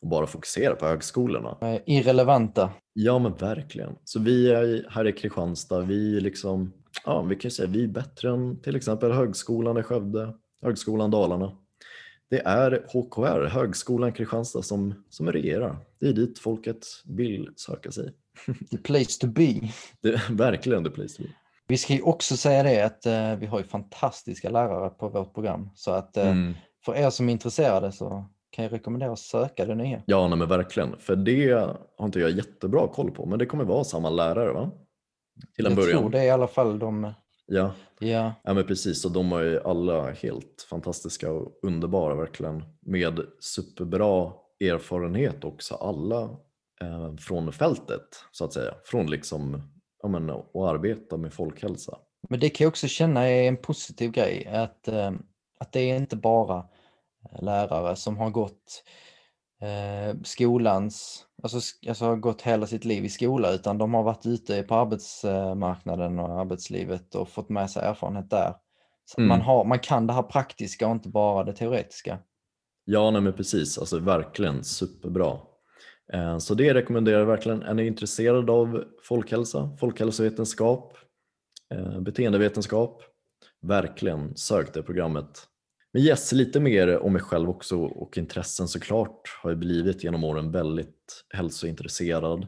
[0.01, 1.57] och bara fokusera på högskolorna.
[1.61, 2.71] Eh, irrelevanta.
[2.93, 3.93] Ja men verkligen.
[4.05, 6.73] Så vi är här i Kristianstad, vi liksom,
[7.05, 11.53] ja vi kan säga vi är bättre än till exempel Högskolan i Skövde, Högskolan Dalarna.
[12.31, 15.77] Det är HKR, Högskolan Kristianstad som, som regerar.
[16.01, 18.13] Det är dit folket vill söka sig.
[18.71, 19.55] The place to be.
[20.03, 21.29] Det verkligen the place to be.
[21.69, 25.35] Vi ska ju också säga det att eh, vi har ju fantastiska lärare på vårt
[25.35, 25.71] program.
[25.75, 26.55] Så att eh, Mm.
[26.85, 30.03] för er som är intresserade så kan jag rekommendera att söka det nya.
[30.07, 30.99] Ja, nej, men verkligen.
[30.99, 31.51] För det
[31.99, 34.71] har inte jag jättebra koll på, men det kommer vara samma lärare va?
[35.57, 35.99] Till en jag början.
[36.01, 37.13] tror det i alla fall de,
[37.47, 37.73] Ja.
[38.01, 39.05] ja, ja, men precis.
[39.05, 42.65] Och de är alla helt fantastiska och underbara verkligen.
[42.81, 46.23] Med superbra erfarenhet också, alla
[46.81, 48.75] eh, från fältet så att säga.
[48.85, 49.63] Från liksom,
[50.03, 51.99] ja men att arbeta med folkhälsa.
[52.29, 55.13] Men det kan jag också känna är en positiv grej, att, eh,
[55.61, 56.65] att det är inte bara
[57.41, 58.85] lärare som har gått
[59.63, 64.27] eh, skolans, alltså, alltså har gått hela sitt liv i skola, utan de har varit
[64.27, 68.55] ute på arbetsmarknaden och arbetslivet och fått med sig erfarenhet där.
[69.05, 69.29] Så Mm.
[69.29, 72.19] man, har, man kan det här praktiska och inte bara det teoretiska.
[72.85, 73.79] Ja, nej, men precis.
[73.79, 75.39] Alltså verkligen superbra.
[76.13, 77.63] Eh, Så det rekommenderar jag verkligen.
[77.63, 80.97] Är ni intresserade av folkhälsa, folkhälsovetenskap,
[81.75, 83.03] eh, beteendevetenskap,
[83.63, 85.47] verkligen sök det programmet.
[85.93, 90.25] Men yes, lite mer om mig själv också och intressen såklart har jag blivit genom
[90.25, 92.47] åren väldigt hälsointresserad.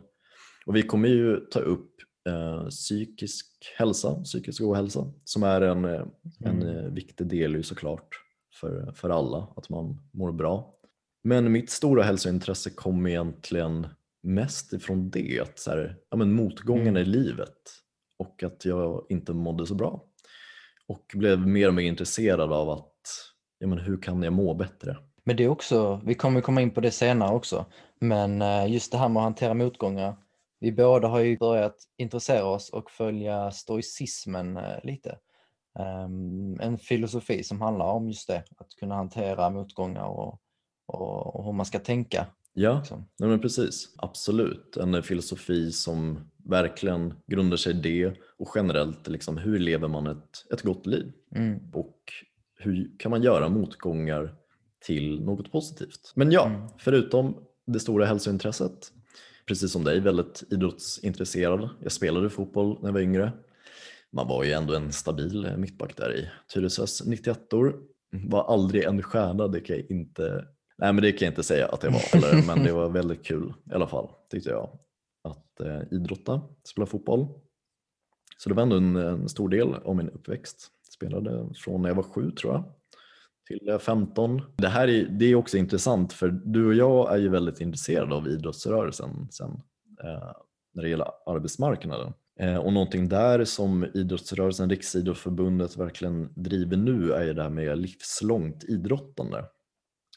[0.67, 1.91] Och vi kommer ju ta upp
[2.29, 3.47] eh, psykisk
[3.79, 6.03] hälsa, psykisk ohälsa som är en, eh,
[6.45, 6.77] en Mm.
[6.77, 8.09] eh, viktig del ju såklart
[8.61, 10.75] för, för alla, att man mår bra.
[11.25, 13.87] Men mitt stora hälsointresse kom egentligen
[14.23, 17.03] mest ifrån det, att så här, ja, men motgången Mm.
[17.03, 17.57] i livet
[18.19, 20.05] och att jag inte mådde så bra.
[20.87, 22.90] Och blev mer och mer intresserad av att,
[23.61, 24.97] ja, men hur kan jag må bättre?
[25.25, 27.67] Men det är också, vi kommer komma in på det senare också,
[27.99, 30.17] men eh, just det här med att hantera motgångar.
[30.61, 35.19] Vi båda har ju börjat intressera oss och följa stoicismen eh, lite.
[35.79, 40.41] Ehm, En filosofi som handlar om just det, att kunna hantera motgångar och,
[40.87, 42.27] och, och hur man ska tänka.
[42.53, 43.09] Ja, Liksom.
[43.19, 43.95] nej men precis.
[43.99, 44.77] Absolut.
[44.77, 50.53] En filosofi som verkligen grundar sig i det och generellt liksom, hur lever man ett,
[50.53, 51.13] ett gott liv?
[51.35, 51.71] Mm.
[51.73, 51.97] och
[52.61, 54.35] hur kan man göra motgångar
[54.87, 56.13] till något positivt?
[56.15, 56.69] Men ja, Mm.
[56.79, 58.93] förutom det stora hälsointresset,
[59.47, 61.69] precis som dig, väldigt idrottsintresserad.
[61.83, 63.33] Jag spelade fotboll när jag var yngre.
[64.13, 67.77] Man var ju ändå en stabil mittback där i Tyresös 91 or
[68.29, 70.47] Var aldrig en stjärna, det kan jag inte
[70.79, 73.25] Nej men det kan jag inte säga att jag var heller, men det var väldigt
[73.25, 74.79] kul i alla fall tyckte jag.
[75.25, 77.27] Att eh, idrotta, spela fotboll.
[78.39, 80.69] Så det var ändå en, en stor del av min uppväxt.
[81.01, 82.65] Spelade från när jag var sju tror jag
[83.51, 84.43] till 15.
[84.57, 88.15] Det här är, det är också intressant för du och jag är ju väldigt intresserade
[88.15, 89.51] av idrottsrörelsen sen
[90.05, 90.33] eh,
[90.75, 92.13] när det gäller arbetsmarknaden.
[92.41, 97.79] Eh, och någonting där som idrottsrörelsen, Riksidrottsförbundet verkligen driver nu är ju det här med
[97.79, 99.45] livslångt idrottande.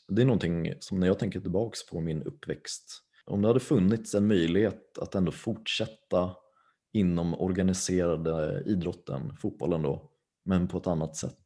[0.08, 4.16] Det är någonting som när jag tänker tillbaks på min uppväxt, om det hade funnits
[4.16, 6.32] en möjlighet att ändå fortsätta
[6.94, 10.10] inom organiserade idrotten, fotbollen då,
[10.44, 11.40] men på ett annat sätt,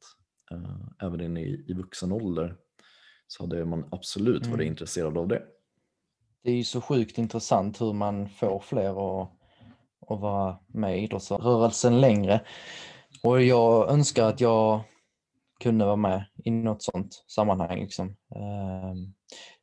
[0.52, 2.56] eh, även in i, i vuxen ålder,
[3.28, 4.68] så hade man absolut varit Mm.
[4.68, 5.44] intresserad av det.
[6.44, 8.90] Det är ju så sjukt intressant hur man får fler
[9.22, 9.30] att,
[10.08, 12.42] att vara med i idrottsrörelsen längre.
[13.24, 14.84] Och jag önskar att jag
[15.60, 17.80] kunde vara med i något sånt sammanhang.
[17.80, 18.08] Liksom.
[18.36, 19.14] Ehm,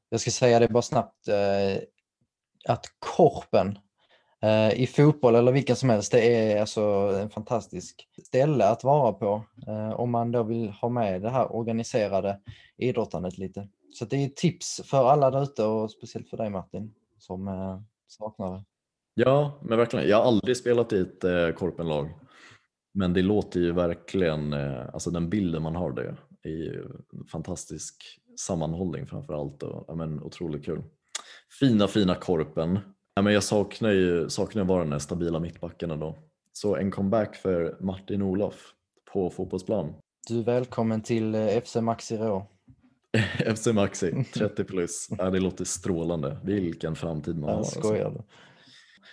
[0.09, 1.83] Jag ska säga det bara snabbt, eh,
[2.69, 3.79] att korpen eh,
[4.45, 6.81] Eh, i fotboll eller vilka som helst, det är alltså
[7.23, 11.57] en fantastisk ställe att vara på eh, om man då vill ha med det här
[11.57, 12.41] organiserade
[12.77, 13.69] idrottandet lite.
[13.95, 17.49] Så det är ett tips för alla där ute och speciellt för dig Martin som
[17.49, 18.65] eh, saknar det.
[19.15, 20.09] Ja, men verkligen.
[20.09, 22.11] Jag har aldrig spelat i ett eh, korpenlag.
[22.95, 27.25] Men det låter ju verkligen, eh, alltså den bilden man har det är ju en
[27.27, 30.83] fantastisk sammanhållning framför allt och ja, men, otroligt kul.
[31.61, 32.79] Fina, fina korpen.
[33.17, 36.19] Ja, men jag saknar ju saknar vara den där stabila mittbacken ändå.
[36.53, 38.73] Så en comeback för Martin Olof
[39.13, 39.95] på fotbollsplan.
[40.29, 42.47] Du är välkommen till eh, FC Maxi Rå.
[43.57, 45.09] FC Maxi, 30 plus.
[45.19, 46.41] Ja, det låter strålande.
[46.45, 47.51] Vilken framtid man har.
[47.51, 47.81] Jag alltså.
[47.81, 48.23] skojar du.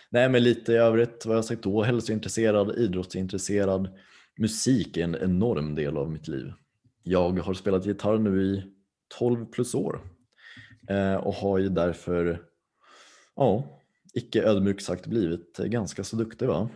[0.09, 3.89] Nej men lite i övrigt, vad jag sagt då, hälsointresserad, idrottsintresserad.
[4.37, 6.53] Musik är en enorm del av mitt liv.
[7.03, 8.63] Jag har spelat gitarr nu i
[9.19, 10.01] 12 plus år
[10.89, 12.41] eh, och har ju därför,
[13.35, 13.80] ja,
[14.13, 16.69] icke ödmjukt sagt blivit ganska så duktig va?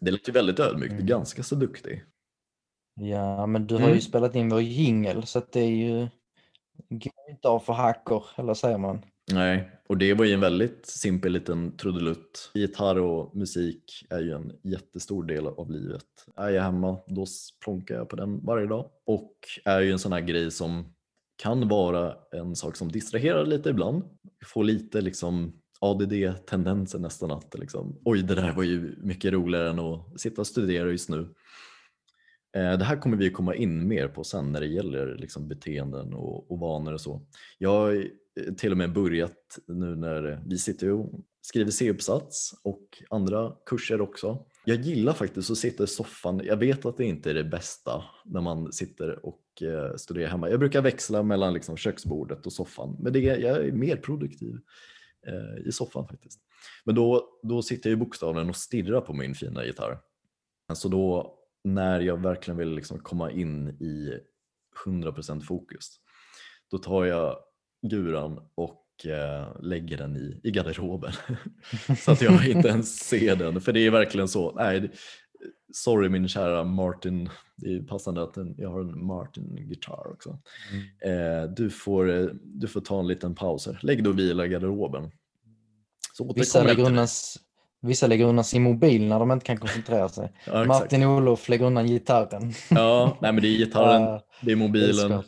[0.00, 1.06] Det låter väldigt ödmjukt, Mm.
[1.06, 2.04] ganska så duktig.
[3.00, 3.94] Ja, men du har Mm.
[3.94, 6.08] ju spelat in vår jingel så att det är ju
[6.88, 9.04] går inte av för hackor, eller säger man?
[9.32, 12.50] Nej, och det var ju en väldigt simpel liten trudelutt.
[12.54, 16.04] Gitarr och musik är ju en jättestor del av livet.
[16.36, 17.26] Är jag hemma, då
[17.64, 18.90] plonkar jag på den varje dag.
[19.06, 20.94] Och är ju en sån här grej som
[21.36, 24.02] kan vara en sak som distraherar lite ibland.
[24.46, 29.78] Får lite liksom ADD-tendenser nästan att liksom, oj det där var ju mycket roligare än
[29.78, 31.28] att sitta och studera just nu.
[32.56, 36.14] Eh, det här kommer vi komma in mer på sen när det gäller liksom beteenden
[36.14, 37.26] och, och vanor och så.
[37.58, 37.92] Jag har
[38.40, 41.10] eh, till och med börjat nu när vi sitter och
[41.42, 44.46] skriver C-uppsats och andra kurser också.
[44.64, 46.40] Jag gillar faktiskt att sitta i soffan.
[46.44, 50.50] Jag vet att det inte är det bästa när man sitter och eh, studerar hemma.
[50.50, 54.58] Jag brukar växla mellan liksom köksbordet och soffan, men det, jag är mer produktiv
[55.26, 56.40] Eh, i soffan faktiskt.
[56.84, 59.98] Men då, då sitter jag i bokstavligen och stirrar på min fina gitarr.
[60.74, 64.20] Så då när jag verkligen vill liksom komma in i
[64.86, 65.86] 100% fokus,
[66.70, 67.36] då tar jag
[67.82, 71.12] guran och eh, lägger den i, i garderoben.
[71.98, 73.60] så att jag inte ens ser den.
[73.60, 74.52] För det är verkligen så.
[74.52, 74.90] Nej,
[75.74, 80.38] sorry min kära Martin, det är passande att jag har en Martin-gitarr också.
[81.04, 83.78] Eh, du, får, eh, du får ta en liten paus här.
[83.82, 85.10] Lägg dig och vila i garderoben.
[86.12, 87.88] Så Vissa lägger, undan, det.
[87.88, 90.32] vissa lägger undan sin mobil när de inte kan koncentrera sig.
[90.46, 90.64] Ja.
[90.64, 92.52] Martin Olof lägger undan gitarren.
[92.70, 95.22] Ja, nej men det är gitarren, det är mobilen,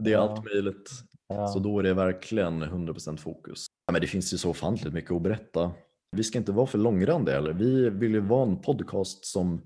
[0.00, 0.20] det är Ja.
[0.30, 0.90] allt möjligt.
[1.28, 1.48] Ja.
[1.48, 3.66] Så då är det verkligen 100% fokus.
[3.86, 5.70] Ja, men det finns ju så ofantligt mycket att berätta.
[6.16, 9.60] Vi ska inte vara för långrandiga eller vi vill ju vara en podcast som,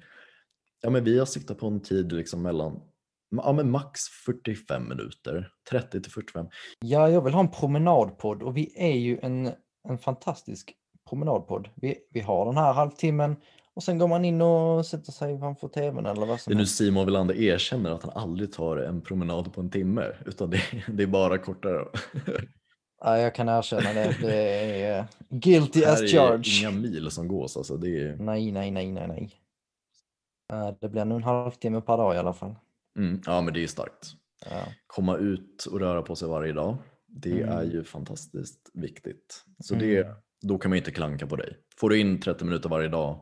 [0.83, 2.81] ja men vi har siktat på en tid liksom mellan,
[3.37, 6.47] ja men max 45 minuter, 30 till 45.
[6.81, 9.51] Ja, jag vill ha en promenadpodd och vi är ju en,
[9.89, 10.73] en fantastisk
[11.09, 11.69] promenadpodd.
[11.75, 13.37] Vi, vi har den här halvtimmen
[13.75, 16.57] och sen går man in och sätter sig framför tvn eller vad Det som är
[16.57, 16.67] nu.
[16.67, 21.03] Simon Wilander erkänner att han aldrig tar en promenad på en timme utan det, det
[21.03, 21.85] är bara kortare.
[23.05, 24.17] Ja, jag kan erkänna det.
[24.23, 24.35] Det
[24.85, 26.61] är guilty Det här as är charged.
[26.61, 27.77] inga mil som gås alltså.
[27.77, 29.31] Det är, Nej, nej, nej, nej, nej.
[30.53, 32.55] Eh, Det blir nog en halvtimme per dag i alla fall.
[32.99, 34.07] mm, ja men det är starkt.
[34.51, 34.63] Ja.
[34.87, 36.77] komma ut och röra på sig varje dag.
[37.07, 37.59] Det Mm.
[37.59, 39.45] är ju fantastiskt viktigt.
[39.65, 40.13] Så det, Mm.
[40.43, 41.57] då kan man ju inte klanka på dig.
[41.77, 43.21] Får du in 30 minuter varje dag,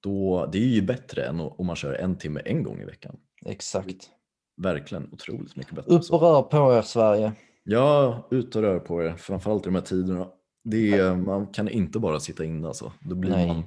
[0.00, 3.16] då, det är ju bättre än om man kör en timme en gång i veckan.
[3.46, 4.10] Exakt.
[4.56, 5.94] Verkligen otroligt mycket bättre.
[5.94, 7.32] Upp och rör på er Sverige.
[7.64, 10.28] Ja, ut och rör på er, framförallt i de här tiderna.
[10.64, 12.92] Det är, man kan inte bara sitta inne alltså.
[13.00, 13.46] Då blir Nej.
[13.46, 13.62] man,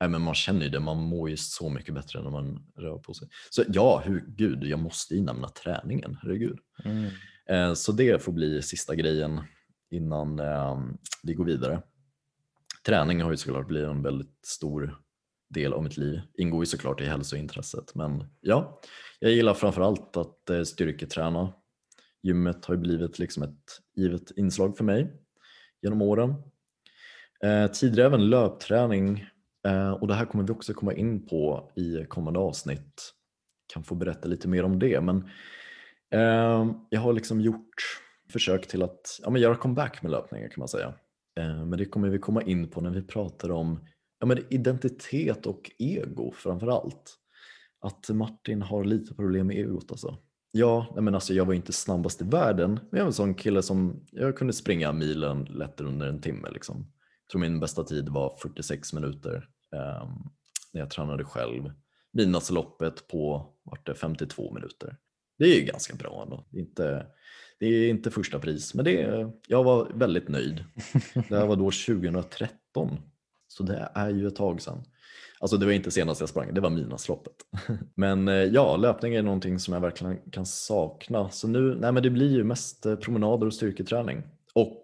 [0.00, 2.98] nej, men man känner ju det, man mår ju så mycket bättre när man rör
[2.98, 3.28] på sig.
[3.50, 6.58] Så ja, hur, gud, jag måste ju nämna träningen, herregud.
[6.84, 7.10] Mm.
[7.48, 9.40] Eh, Så det får bli sista grejen
[9.90, 10.78] innan eh,
[11.22, 11.82] vi går vidare.
[12.86, 14.98] Träning har ju såklart blivit en väldigt stor
[15.48, 16.20] del av mitt liv.
[16.38, 17.94] Ingår ju såklart i hälsointresset.
[17.94, 18.80] Men ja,
[19.20, 21.52] jag gillar framförallt att eh, styrketräna.
[22.22, 25.12] Gymmet har ju blivit liksom ett givet inslag för mig
[25.82, 26.34] genom åren.
[27.44, 29.26] Eh, tidigare även löpträning
[29.68, 33.14] Eh, och det här kommer vi också komma in på i kommande avsnitt.
[33.72, 35.00] Kan få berätta lite mer om det.
[35.00, 35.28] Men
[36.10, 38.00] eh, jag har liksom gjort
[38.32, 40.94] försök till att ja, men göra comeback med löpningen kan man säga.
[41.40, 43.86] Eh, men det kommer vi komma in på när vi pratar om
[44.20, 47.14] ja, men identitet och ego framför allt.
[47.80, 50.18] Att Martin har lite problem med egot alltså.
[50.52, 53.62] Ja, men alltså jag var inte snabbast i världen, men jag var en sån kille
[53.62, 56.48] som jag kunde springa milen lätt under en timme.
[56.50, 56.76] Liksom.
[56.76, 60.30] Jag tror min bästa tid var 46 minuter Ehm,
[60.72, 61.72] när jag tränade själv.
[62.12, 64.96] Midnattsloppet på vart det 52 minuter.
[65.38, 66.46] Det är ju ganska bra ändå.
[66.50, 67.06] Det är inte,
[67.58, 70.64] det är inte första pris, men det är, jag var väldigt nöjd.
[71.28, 73.00] Det här var då 2013,
[73.48, 74.84] så det är ju ett tag sedan.
[75.40, 77.32] Alltså det var inte senast jag sprang, det var Midnattsloppet.
[77.94, 81.30] Men eh, ja, löpning är någonting som jag verkligen kan sakna.
[81.30, 84.22] Så nu, nej men det blir ju mest eh, promenader och styrketräning.
[84.54, 84.82] Och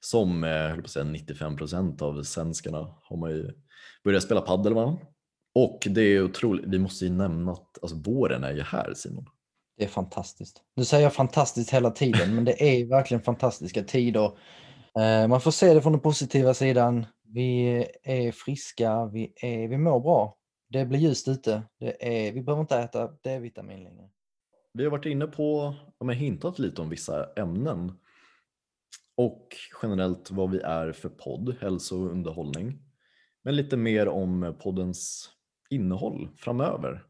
[0.00, 3.50] som eh, jag på att säga, 95 procent av svenskarna har man ju
[4.04, 4.98] börjat spela paddel va?
[5.54, 9.26] Och det är otroligt, vi måste ju nämna att alltså, våren är ju här Simon.
[9.76, 10.62] Det är fantastiskt.
[10.76, 14.24] Nu säger jag fantastiskt hela tiden, men det är verkligen fantastiska tider.
[14.98, 17.06] Eh, Man får se det från den positiva sidan.
[17.22, 17.66] Vi
[18.02, 20.36] är friska, vi, är, vi mår bra.
[20.68, 21.62] Det blir ljust ute.
[21.80, 24.08] Det är, vi behöver inte äta D-vitamin längre.
[24.72, 27.92] Vi har varit inne på, ja, men hintat lite om vissa ämnen
[29.16, 29.48] och
[29.82, 32.78] generellt vad vi är för podd, hälso och underhållning.
[33.44, 35.30] Men lite mer om poddens
[35.70, 37.04] innehåll framöver.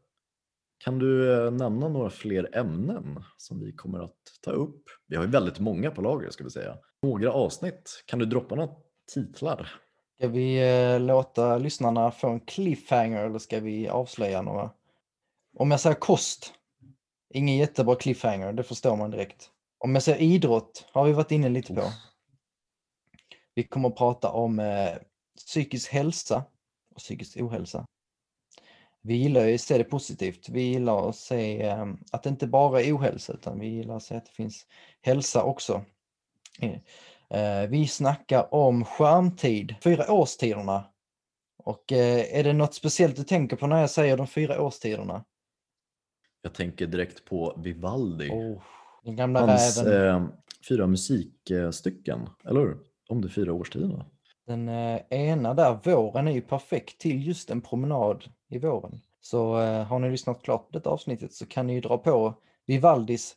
[0.77, 4.83] Kan du eh, nämna några fler ämnen som vi kommer att ta upp?
[5.07, 6.77] Vi har ju väldigt många på lager ska vi säga.
[7.01, 8.03] Några avsnitt.
[8.05, 8.75] Kan du droppa några
[9.13, 9.71] titlar?
[10.17, 14.69] Ska vi eh, låta lyssnarna få en cliffhanger eller ska vi avslöja några?
[15.57, 16.53] Om jag säger kost,
[17.33, 19.49] ingen jättebra cliffhanger, det förstår man direkt.
[19.77, 21.83] Om jag säger idrott, har vi varit inne lite på.
[23.55, 24.95] Vi kommer att prata om eh,
[25.37, 26.43] psykisk hälsa
[26.95, 27.85] och psykisk ohälsa.
[29.01, 30.49] Vi gillar ju att se det positivt.
[30.49, 34.03] Vi gillar att se eh, att det inte bara är ohälsa utan vi gillar att
[34.03, 34.65] se att det finns
[35.01, 35.85] hälsa också.
[37.29, 40.85] Eh, vi snackar om skärmtid, fyra årstiderna.
[41.57, 45.25] Och eh, är det något speciellt du tänker på när jag säger de fyra årstiderna?
[46.41, 48.29] Jag tänker direkt på Vivaldi.
[48.29, 48.61] Oh,
[49.03, 50.23] den gamla Hans räven.
[50.23, 50.29] eh,
[50.69, 52.77] fyra musikstycken, eller hur?
[53.07, 54.05] Om de fyra årstiderna.
[54.47, 58.99] Den eh, ena där, våren, är ju perfekt till just en promenad i våren.
[59.21, 62.33] Så eh, har ni lyssnat klart på detta avsnittet så kan ni ju dra på
[62.67, 63.35] Vivaldis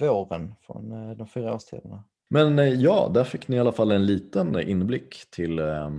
[0.00, 2.04] Våren från eh, de fyra årstiderna.
[2.30, 5.90] Men ja, där fick ni i alla fall en liten inblick till eh,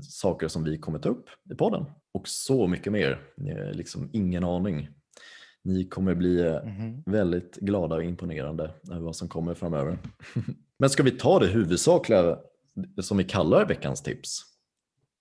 [0.00, 1.84] saker som vi kommer ta upp i podden.
[2.14, 3.20] Och så mycket mer.
[3.72, 4.88] Liksom ingen aning.
[5.62, 7.02] Ni kommer bli Mhm.
[7.06, 9.98] väldigt glada och imponerande över vad som kommer framöver.
[10.78, 12.38] Men ska vi ta det huvudsakliga
[13.02, 14.42] som vi kallar veckans tips?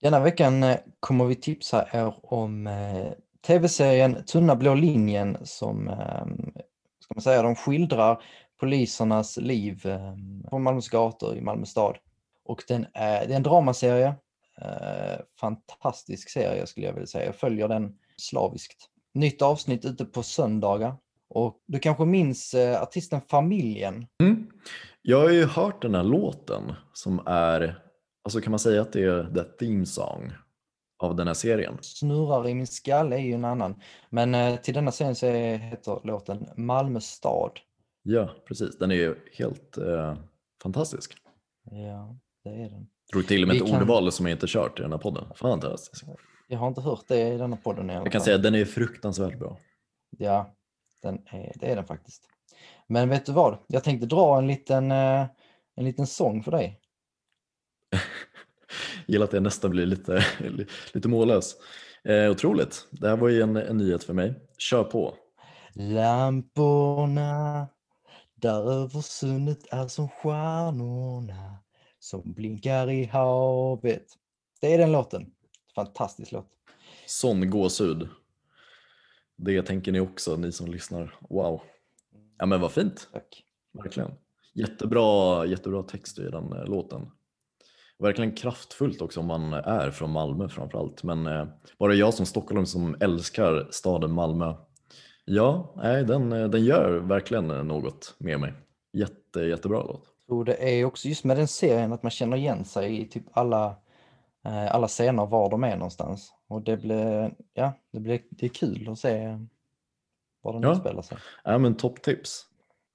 [0.01, 3.11] Denna veckan eh, kommer vi tipsa er om eh,
[3.47, 6.25] tv-serien Tunna blå linjen som eh,
[6.99, 8.23] ska man säga, de skildrar
[8.59, 10.15] polisernas liv eh,
[10.49, 11.97] på Malmös gator i Malmö stad.
[12.45, 14.15] Och den är, det är en dramaserie.
[14.61, 17.25] Eh, fantastisk serie skulle jag vilja säga.
[17.25, 18.89] Jag följer den slaviskt.
[19.13, 20.95] Nytt avsnitt ute på söndagar.
[21.29, 24.07] Och du kanske minns artisten Familjen?
[24.21, 24.47] Mm.
[25.05, 27.79] Jag har ju hört den här låten som är,
[28.23, 30.31] alltså kan man säga att det är the theme song
[30.99, 31.77] av den här serien?
[31.81, 33.81] Snurrar i min skalle är ju en annan.
[34.09, 37.51] Men eh, till denna serien så heter låten Malmö stad.
[38.03, 38.77] Ja, precis.
[38.77, 40.15] Den är ju helt eh,
[40.63, 41.17] fantastisk.
[41.71, 42.87] Ja, det är den.
[43.13, 45.25] Drog till med Vi ett kan- ordval som jag inte kört i den här podden.
[45.35, 46.05] Fantastisk.
[46.47, 48.25] Jag har inte hört det i denna podden i alla Jag kan fall.
[48.25, 49.57] säga att den är fruktansvärt bra.
[50.17, 50.55] Ja,
[51.01, 52.29] den är, det är den faktiskt.
[52.87, 53.57] Men vet du vad?
[53.67, 55.25] Jag tänkte dra en liten, eh,
[55.75, 56.79] en liten sång för dig.
[59.07, 60.25] Gillar att jag nästan blir lite,
[60.93, 61.55] lite mållös.
[62.03, 62.87] Eh, otroligt.
[62.91, 64.33] Det här var ju en, en nyhet för mig.
[64.57, 65.15] Kör på.
[65.73, 67.67] Lamporna
[68.35, 71.57] där över sundet är som stjärnorna
[71.99, 74.05] som blinkar i havet.
[74.61, 75.31] Det är den låten.
[75.75, 76.49] Fantastisk låt.
[77.05, 78.09] Sån gåshud.
[79.35, 81.15] Det tänker ni också, ni som lyssnar.
[81.29, 81.61] Wow.
[82.37, 83.09] Ja men vad fint.
[83.13, 83.43] Tack.
[83.73, 84.11] Verkligen.
[84.53, 87.11] Jättebra, jättebra text i den eh, låten.
[87.99, 91.03] Verkligen kraftfullt också om man är från Malmö framförallt.
[91.03, 91.47] Men eh,
[91.79, 94.53] bara jag som stockholm som älskar staden Malmö.
[95.25, 98.53] Ja, nej, den, eh, den gör verkligen eh, något med mig.
[98.93, 100.03] Jätte, jättebra låt.
[100.27, 103.23] tror det är också just med den serien att man känner igen sig i typ
[103.31, 103.75] alla,
[104.71, 106.33] alla scener var de är någonstans.
[106.47, 109.39] Och det blir, ja, det blir det är kul att se
[110.43, 110.73] var den Ja.
[110.73, 111.17] utspelar sig.
[111.43, 112.45] Ja men topptips.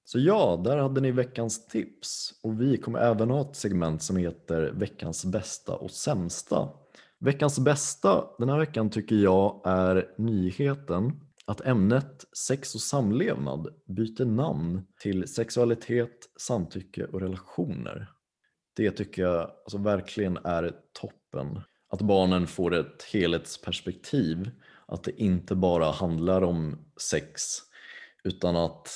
[0.05, 2.33] Så ja, där hade ni veckans tips.
[2.43, 6.69] Och vi kommer även ha ett segment som heter veckans bästa och sämsta.
[7.19, 11.11] Veckans bästa den här veckan tycker jag är nyheten
[11.45, 18.11] att ämnet sex och samlevnad byter namn till sexualitet, samtycke och relationer.
[18.75, 21.61] Det tycker jag alltså verkligen är toppen.
[21.89, 24.51] Att barnen får ett helhetsperspektiv.
[24.91, 27.41] Att det inte bara handlar om sex
[28.23, 28.87] utan att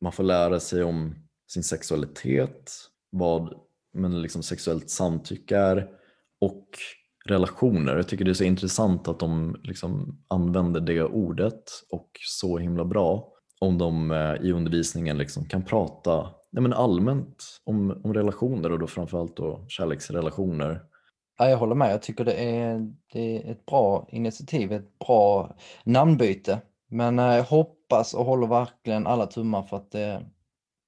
[0.00, 1.14] man får lära sig om
[1.48, 2.72] sin sexualitet,
[3.10, 3.54] vad
[3.92, 5.88] men liksom sexuellt samtycke är
[6.40, 6.68] och
[7.26, 7.96] relationer.
[7.96, 12.84] Jag tycker det är så intressant att de liksom använder det ordet och så himla
[12.84, 18.72] bra om de eh, i undervisningen liksom kan prata nej men allmänt om, om relationer
[18.72, 20.80] och då framförallt då kärleksrelationer.
[21.38, 25.56] Ja, jag håller med, jag tycker det är, det är ett bra initiativ, ett bra
[25.84, 26.60] namnbyte.
[26.90, 30.26] Men eh, jag hoppas och håller verkligen alla tummar för att det,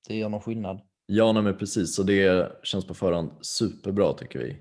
[0.09, 0.80] det gör någon skillnad.
[1.07, 1.96] Ja, nej, men precis.
[1.96, 4.57] Så det känns på förhand superbra tycker vi.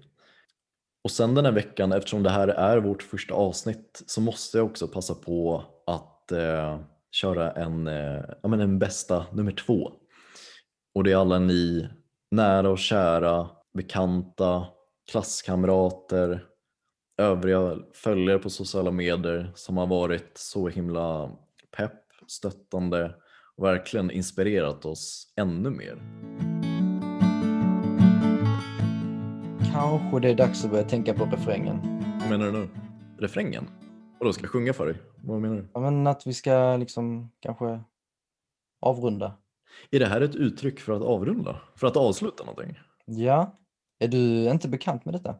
[1.03, 4.65] Och sen den här veckan, eftersom det här är vårt första avsnitt, så måste jag
[4.65, 6.79] också passa på att eh,
[7.11, 9.91] köra en, eh, ja, men en bästa nummer två.
[10.95, 11.89] Och det är alla ni
[12.31, 14.67] nära och kära, bekanta,
[15.11, 16.45] klasskamrater,
[17.17, 21.31] övriga följare på sociala medier som har varit så himla
[21.77, 23.15] pepp, stöttande
[23.55, 26.01] och verkligen inspirerat oss ännu mer.
[29.73, 31.79] Kanske det är dags att börja tänka på refrängen.
[32.19, 32.69] Vad menar du nu?
[33.19, 33.69] Refrängen?
[34.19, 34.95] Och då ska jag sjunga för dig?
[35.23, 35.67] Vad menar du?
[35.73, 37.79] Ja, men att vi ska liksom kanske
[38.81, 39.37] avrunda.
[39.91, 41.61] Är det här ett uttryck för att avrunda?
[41.75, 42.79] För att avsluta någonting?
[43.05, 43.57] Ja,
[43.99, 45.35] är du inte bekant med detta?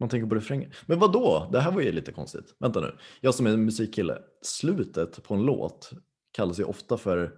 [0.00, 0.72] Man tänker på refrängen.
[0.86, 1.48] Men vad då?
[1.52, 2.56] Det här var ju lite konstigt.
[2.60, 2.96] Vänta nu.
[3.20, 4.18] Jag som är musikkille.
[4.42, 5.90] Slutet på en låt
[6.32, 7.32] kallas ju ofta för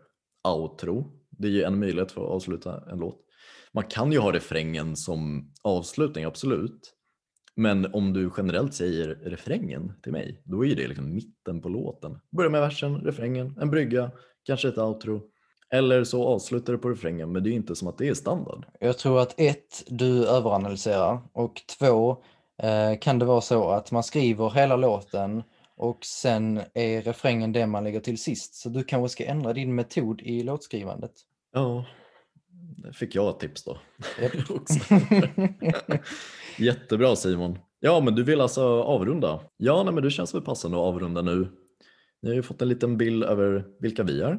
[0.48, 1.12] outro.
[1.30, 3.20] Det är ju en möjlighet för att avsluta en låt.
[3.72, 6.92] Man kan ju ha refrängen som avslutning, absolut.
[7.56, 11.68] Men om du generellt säger refrängen till mig, då är ju det liksom mitten på
[11.68, 12.18] låten.
[12.36, 14.10] Börja med versen, refrängen, en brygga,
[14.44, 15.30] kanske ett outro.
[15.72, 18.66] Eller så avslutar du på refrängen, men det är inte som att det är standard.
[18.80, 22.16] Jag tror att ett, du överanalyserar och två,
[22.62, 25.42] eh, kan det vara så att man skriver hela låten
[25.76, 28.54] och sen är refrängen det man lägger till sist.
[28.54, 31.12] Så du kanske ska ändra din metod i låtskrivandet.
[31.52, 31.84] Ja,
[32.76, 33.78] det fick jag ett tips då.
[34.54, 34.94] Också.
[36.58, 37.58] Jättebra Simon.
[37.80, 39.40] Ja, men du vill alltså avrunda?
[39.56, 41.48] Ja, nej, men det känns väl passande att avrunda nu.
[42.22, 44.38] Ni har ju fått en liten bild över vilka vi är.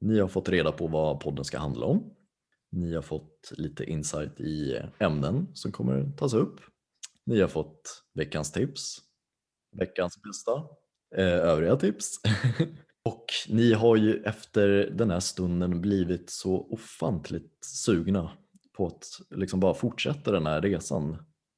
[0.00, 2.10] Ni har fått reda på vad podden ska handla om.
[2.72, 6.60] Ni har fått lite insight i ämnen som kommer tas upp.
[7.26, 8.98] Ni har fått veckans tips,
[9.78, 10.52] veckans bästa,
[11.16, 12.20] eh, övriga tips.
[13.04, 18.30] Och ni har ju efter den här stunden blivit så ofantligt sugna
[18.76, 21.16] på att liksom bara fortsätta den här resan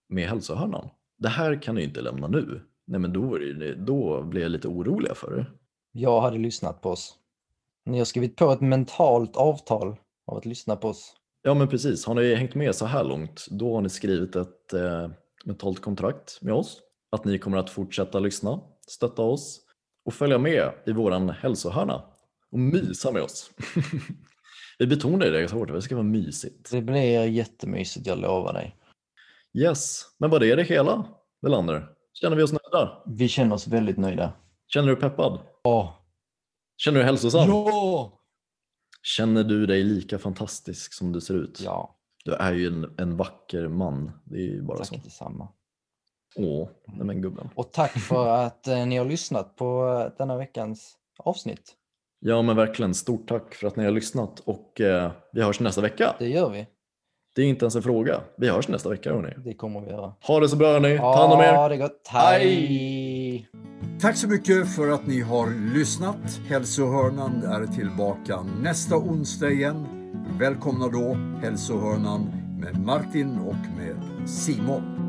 [0.09, 0.89] med hälsohörnan.
[1.19, 2.63] Det här kan ni ju inte lämna nu.
[2.87, 3.39] Nej men då,
[3.77, 5.53] då blir jag lite orolig för er.
[5.93, 7.15] Jag hade lyssnat på oss.
[7.89, 11.15] Ni har skrivit på ett mentalt avtal av att lyssna på oss.
[11.43, 14.73] Ja men precis, har ni hängt med så här långt då har ni skrivit ett
[14.73, 15.11] eh,
[15.45, 16.81] mentalt kontrakt med oss.
[17.11, 19.61] Att ni kommer att fortsätta lyssna, stötta oss
[20.05, 22.03] och följa med i våran hälsohörna
[22.53, 23.51] och mysa med oss.
[24.79, 26.71] Vi betonar det ganska hårt, det ska vara mysigt.
[26.71, 28.77] Det blir jättemysigt, jag lovar dig.
[29.55, 31.05] Yes, men vad är det hela,
[31.43, 31.89] Welander?
[32.13, 33.03] Känner vi oss nöjda?
[33.07, 34.33] Vi känner oss väldigt nöjda.
[34.67, 35.39] Känner du peppad?
[35.63, 35.95] Ja.
[36.79, 37.49] Känner du dig hälsosam?
[37.49, 38.13] Ja!
[39.03, 41.61] Känner du dig lika fantastisk som du ser ut?
[41.65, 44.95] Ja, Du är ju en, en vacker man, det är ju bara så.
[44.95, 45.49] tack detsamma.
[46.37, 47.49] Åh, nej men gubben.
[47.55, 51.75] Och tack för att eh, ni har lyssnat på eh, denna veckans avsnitt.
[52.21, 55.81] Ja men verkligen, stort tack för att ni har lyssnat och eh, vi hörs nästa
[55.81, 56.17] vecka.
[56.19, 56.67] Det gör vi.
[57.39, 58.21] Det är inte ens en fråga.
[58.37, 59.35] Vi hörs nästa vecka hörni.
[59.37, 60.13] Det kommer vi göra.
[60.21, 61.45] Ha det så bra hörni, ta hand om er.
[61.45, 62.09] Ja, det gott.
[62.09, 63.49] Hej!
[64.01, 66.41] Tack så mycket för att ni har lyssnat.
[66.49, 69.87] Hälsohörnan är tillbaka nästa onsdag igen.
[70.39, 72.31] Välkomna då Hälsohörnan
[72.61, 75.08] med Martin och med Simon.